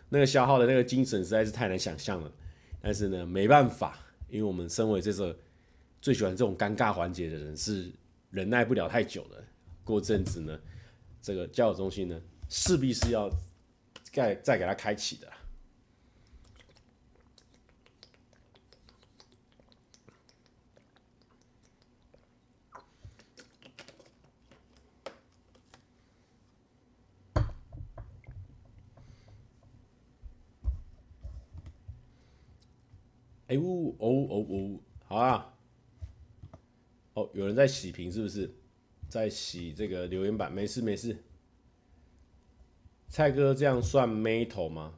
[0.09, 2.32] 那个消耗的那个精神实在是太难想象了。
[2.80, 3.99] 但是呢，没办法，
[4.30, 5.38] 因为我们身为这个
[6.01, 7.93] 最喜欢这种尴尬环节的人，是
[8.30, 9.45] 忍耐不了太久的。
[9.84, 10.59] 过阵子呢，
[11.20, 12.18] 这个交友中心呢，
[12.49, 13.28] 势必是要
[14.11, 15.28] 再再给他开启的。
[33.53, 35.55] 哎呜哦哦哦，好啊。
[37.12, 38.50] 哦，有人在洗屏是不是？
[39.11, 40.50] 在洗这个留言板？
[40.50, 41.14] 没事没事。
[43.11, 44.94] 蔡哥这样算妹头吗？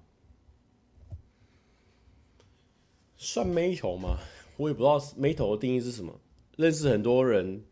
[3.17, 4.19] 算妹头吗？
[4.57, 6.21] 我也不知道妹头的定义是什么。
[6.57, 7.65] 认识很多人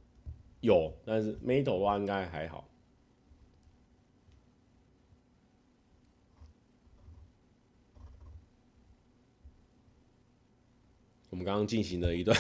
[0.63, 2.69] 有，但是妹头的话应该还好。
[11.33, 12.37] 我们刚刚进行了一段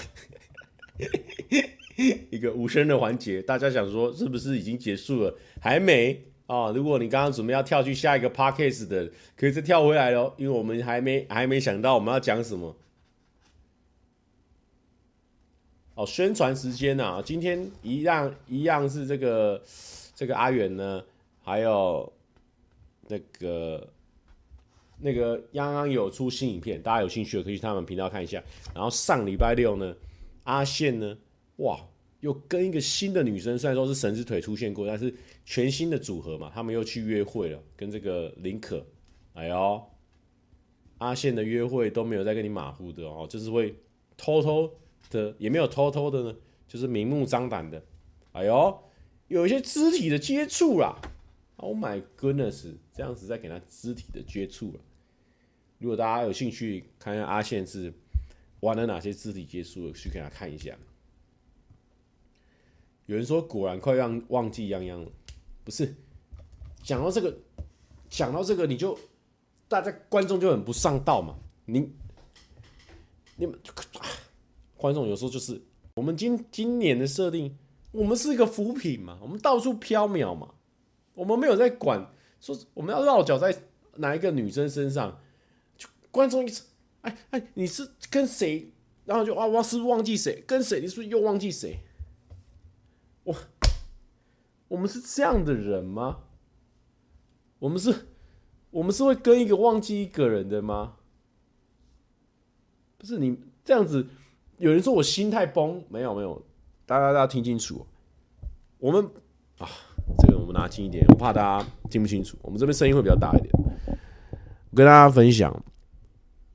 [2.28, 5.34] 一个无声的环节，大家想说是不是已经结束了？
[5.62, 6.70] 还没啊！
[6.72, 12.76] 如果你刚刚准备要跳去下一个 podcast 的，可以再跳回来喽，因为我们还没还没想到我们要讲什么。
[15.94, 19.62] 哦，宣传时间啊，今天一样一样是这个
[20.14, 21.02] 这个阿远呢，
[21.42, 22.12] 还有
[23.08, 23.88] 那个。
[25.04, 28.40] 那个刚刚有出新影片，大家有兴趣的可以去他们频道看一下。
[28.72, 29.92] 然后上礼拜六呢，
[30.44, 31.18] 阿宪呢，
[31.56, 31.76] 哇，
[32.20, 35.12] 又跟一个新的女生，虽然说是神之腿出现过，但是
[35.44, 38.86] 全新的组合嘛，他们又去约会了，跟这个林可，
[39.34, 39.82] 哎呦，
[40.98, 43.74] 阿宪的约会都没有在跟你马虎的哦，就是会
[44.16, 44.72] 偷偷
[45.10, 46.36] 的，也没有偷偷的呢，
[46.68, 47.82] 就是明目张胆的，
[48.30, 48.78] 哎呦，
[49.26, 50.96] 有一些肢体的接触啦
[51.56, 54.80] ，Oh my goodness，这样子在给他肢体的接触了。
[55.82, 57.92] 如果大家有兴趣看看阿宪是
[58.60, 60.72] 玩了哪些肢体接触，去给他看一下。
[63.06, 65.10] 有人说果然快让忘记泱泱了，
[65.64, 65.92] 不是？
[66.84, 67.36] 讲到这个，
[68.08, 68.96] 讲到这个，你就
[69.66, 71.36] 大家观众就很不上道嘛。
[71.64, 71.90] 你
[73.34, 73.58] 你们
[74.76, 75.60] 观众有时候就是
[75.96, 77.58] 我们今今年的设定，
[77.90, 80.54] 我们是一个浮萍嘛，我们到处飘渺嘛，
[81.14, 82.08] 我们没有在管
[82.40, 83.64] 说我们要落脚在
[83.96, 85.20] 哪一个女生身上。
[86.12, 86.62] 观众一直，
[87.00, 88.70] 哎哎，你是跟谁？
[89.04, 90.44] 然后就啊，我是不是忘记谁？
[90.46, 90.80] 跟谁？
[90.80, 91.80] 你是不是又忘记谁？
[93.24, 93.34] 我，
[94.68, 96.18] 我们是这样的人吗？
[97.58, 98.06] 我们是，
[98.70, 100.94] 我们是会跟一个忘记一个人的吗？
[102.98, 104.06] 不是你这样子，
[104.58, 106.40] 有人说我心态崩，没有没有，
[106.86, 107.84] 大家大家听清楚，
[108.78, 109.04] 我们
[109.58, 109.66] 啊，
[110.18, 113.50] 这个我们拿近一点，我怕大家听不清楚，我们这边声音会比较大一点，
[114.70, 115.64] 我跟大家分享。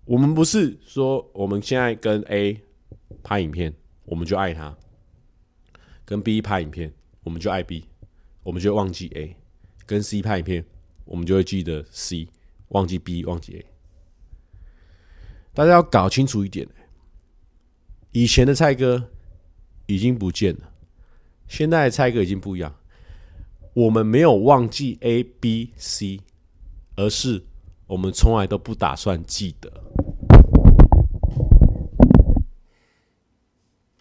[0.07, 2.61] 我们不是说我们现在跟 A
[3.21, 3.73] 拍影片，
[4.05, 4.73] 我们就爱他；
[6.05, 6.93] 跟 B 拍影片，
[7.23, 7.83] 我们就爱 B，
[8.43, 9.35] 我们就忘记 A；
[9.85, 10.65] 跟 C 拍影片，
[11.03, 12.29] 我们就会记得 C，
[12.69, 13.65] 忘记 B，忘记 A。
[15.53, 16.65] 大家要搞清楚一点，
[18.13, 19.09] 以前的蔡哥
[19.87, 20.71] 已经不见了，
[21.49, 22.73] 现在的蔡哥已经不一样。
[23.73, 26.21] 我们没有忘记 A、B、C，
[26.95, 27.43] 而是
[27.87, 29.83] 我们从来都不打算记得。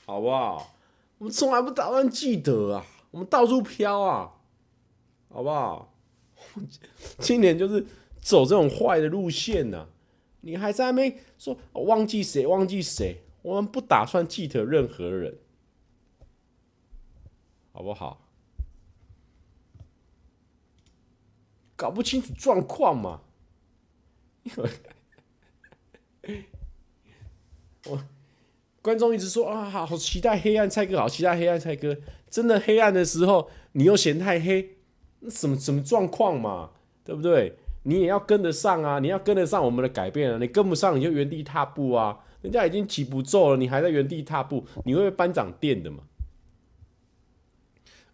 [0.07, 0.73] 好不好？
[1.19, 4.33] 我们从来不打算记得啊，我们到处飘啊，
[5.29, 5.93] 好不好？
[7.19, 7.85] 今年就是
[8.21, 9.89] 走这种坏的路线呢、
[10.43, 12.47] 你还在那边说忘记谁？
[12.47, 13.21] 忘记谁？
[13.43, 15.39] 我们不打算记得任何人，
[17.73, 18.23] 好不好？
[21.75, 23.23] 搞不清楚状况嘛？
[27.87, 28.05] 我。
[28.87, 31.97] 观众一直说啊，好期待黑暗蔡哥，好期待黑暗蔡哥。
[32.31, 34.77] 真的黑暗的时候，你又嫌太黑，
[35.19, 36.71] 那什么什么状况嘛？
[37.03, 37.57] 对不对？
[37.83, 39.01] 你也要跟得上啊！
[39.01, 40.39] 你要跟得上我们的改变啊！
[40.41, 42.17] 你跟不上，你就原地踏步啊！
[42.43, 46.05] 人家已经起步骤了，你还在原地踏步，你会被班长电的嘛？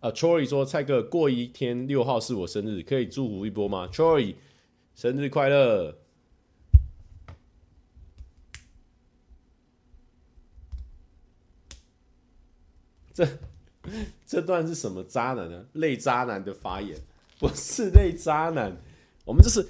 [0.01, 4.37] 啊，Chory 说，蔡哥过一天六号是我生日，可以祝福一波吗？Chory
[4.95, 5.99] 生日快乐！
[13.15, 13.29] 这
[14.25, 15.67] 这段是什么渣男呢？
[15.75, 16.99] 类渣男的发言，
[17.39, 18.77] 不是类渣男。
[19.25, 19.67] 我们这是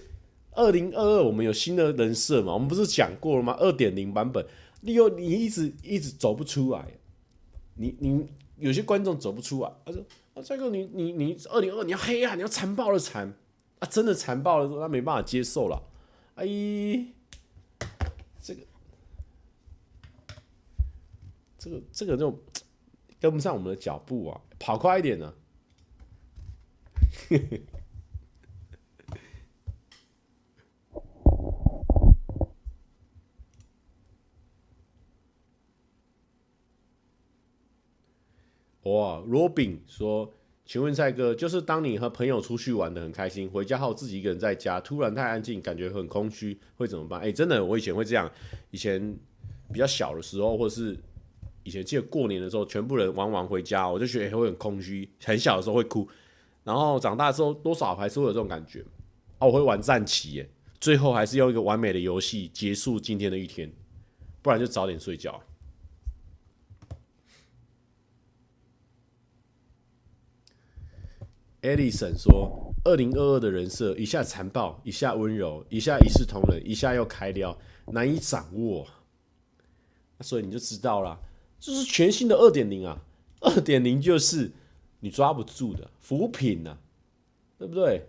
[0.53, 2.55] 二零二二，我们有新的人设嘛？
[2.55, 3.57] 我们不是讲过了吗？
[3.59, 4.47] 二点零版本，
[4.83, 6.87] 你有你一直一直走不出来，
[7.75, 8.27] 你你
[8.59, 9.73] 有些观众走不出来。
[9.85, 10.01] 他说
[10.35, 13.35] ：“啊，这个你你你二零二你要黑暗，你要残暴的残
[13.81, 15.83] 啊，真的残暴的时候他没办法接受了。”
[16.37, 16.47] 哎，
[18.41, 18.61] 这个
[21.59, 22.39] 这个这个就。
[23.23, 25.33] 跟不上我们的脚步啊，跑快一点呢！
[38.83, 40.35] 哇，Robin 说
[40.67, 48.29] ：“请问蔡哥，就是当你和朋友出去玩得很开心，回家后自己一个人在家，突然太安静，感觉很空虚，会怎么办？”哎，真的，我以前会这样。
[48.73, 49.17] 以前
[49.73, 50.99] 比较小的时候，或是
[51.65, 55.09] 以前记得过年的时候，全部人玩完回家，我就觉得会很空虚。
[55.25, 56.09] 很小的时候会哭，
[56.65, 58.85] 然后长大之后多少还是会有这种感觉。
[59.39, 60.51] 啊，我会玩战棋耶，
[60.81, 63.73] 最后还是用一个完美的游戏结束今天的一天，
[64.41, 65.41] 不然就早点睡觉。
[71.63, 77.57] 艾莉森说：“二零二二的人设，一下残暴，一下温柔，一下一视同仁，一下又开撩，
[77.87, 78.85] 难以掌握。
[80.19, 81.17] 所以你就知道了，
[81.63, 83.01] 这是全新的二点零啊！
[83.41, 84.51] 二点零就是
[84.99, 86.77] 你抓不住的扶贫呐，
[87.57, 88.05] 对不对？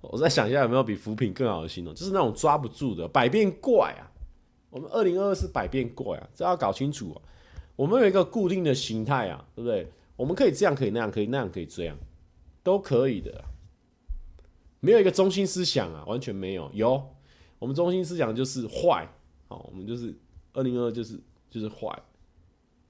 [0.00, 4.10] 我再想一下有没有比扶贫更好的形容，就是那种抓不住的百变怪啊！
[4.70, 7.22] 我们二零二二是百变怪啊，这要搞清楚啊！
[7.76, 9.88] 我们有一个固定的形态啊，对不对？
[10.16, 11.96] 我们可以这样，可以那样，可以那样，可以这样。”
[12.64, 13.44] 都可以的，
[14.80, 16.68] 没有一个中心思想啊，完全没有。
[16.72, 17.14] 有，
[17.60, 19.06] 我们中心思想就是坏，
[19.46, 20.12] 好，我们就是
[20.54, 21.20] 二零二二就是
[21.50, 21.86] 就是坏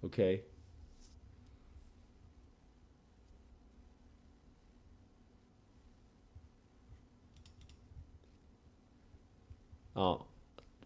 [0.04, 0.44] ，OK。
[9.94, 10.18] 啊，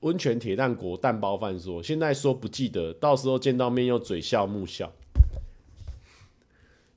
[0.00, 4.92] 温泉铁蛋果蛋包饭说，现在说不记得，到时候见到面又嘴笑目笑，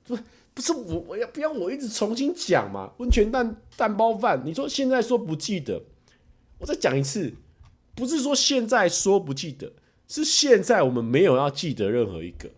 [0.03, 0.17] 不。
[0.53, 2.93] 不是我，我要不要我一直重新讲嘛？
[2.97, 5.81] 温泉蛋蛋包饭，你说现在说不记得，
[6.59, 7.33] 我再讲一次，
[7.95, 9.71] 不是说现在说不记得，
[10.11, 12.51] 是现在我们没有要记得任何一个。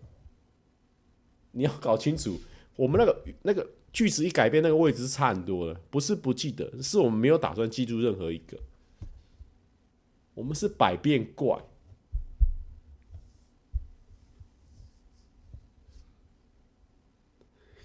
[1.52, 2.40] 你要搞清楚，
[2.74, 8.58] 我们那个那个句子一改变，那个位置是差很多的，不是不记得，是我们没有打算记住任何一个。
[10.34, 11.64] 我们是百变怪。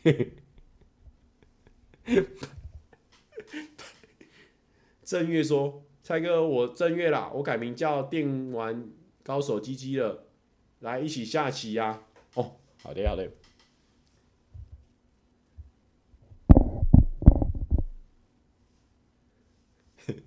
[5.04, 8.90] 正月说：“蔡哥，我正月啦，我改名叫电玩
[9.30, 10.26] 高手鸡鸡了，
[10.80, 12.02] 来一起下棋呀、啊！”
[12.34, 13.32] 哦，好的好的。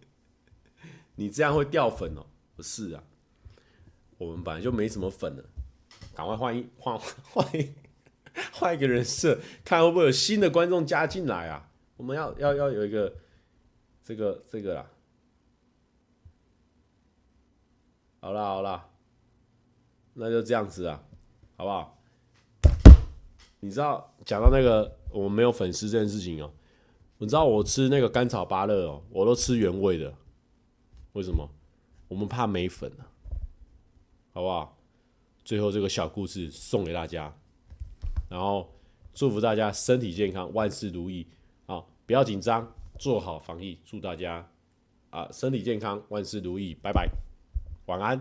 [1.17, 2.25] 你这样会掉粉哦？
[2.55, 3.03] 不是啊，
[4.19, 5.45] 我们本来就没什么粉了，
[6.15, 6.97] 赶快换一换
[7.29, 7.75] 换一。
[8.53, 11.69] 换一个人设，看会不会有新的观众加进来啊？
[11.97, 13.17] 我们要要要有一个
[14.05, 14.89] 这个这个啦。
[18.21, 18.89] 好啦好啦，
[20.15, 21.03] 那就这样子啊，
[21.57, 21.99] 好不好？
[23.61, 26.51] 你知道讲到那个我们没有粉丝这件事情哦、
[27.19, 30.13] 你知道我吃那个甘草芭乐哦，我都吃原味的，
[31.13, 31.49] 为什么？
[32.09, 33.07] 我们怕没粉啊，
[34.33, 34.77] 好不好？
[35.45, 37.35] 最后这个小故事送给大家。
[38.29, 38.73] 然后
[39.13, 41.27] 祝福大家身体健康，万事如意
[41.67, 41.85] 啊！
[42.07, 43.79] 不要紧张，做好防疫。
[43.85, 44.49] 祝大家
[45.11, 46.75] 啊身体健康，万事如意。
[46.83, 47.11] 拜拜，
[47.87, 48.19] 晚安。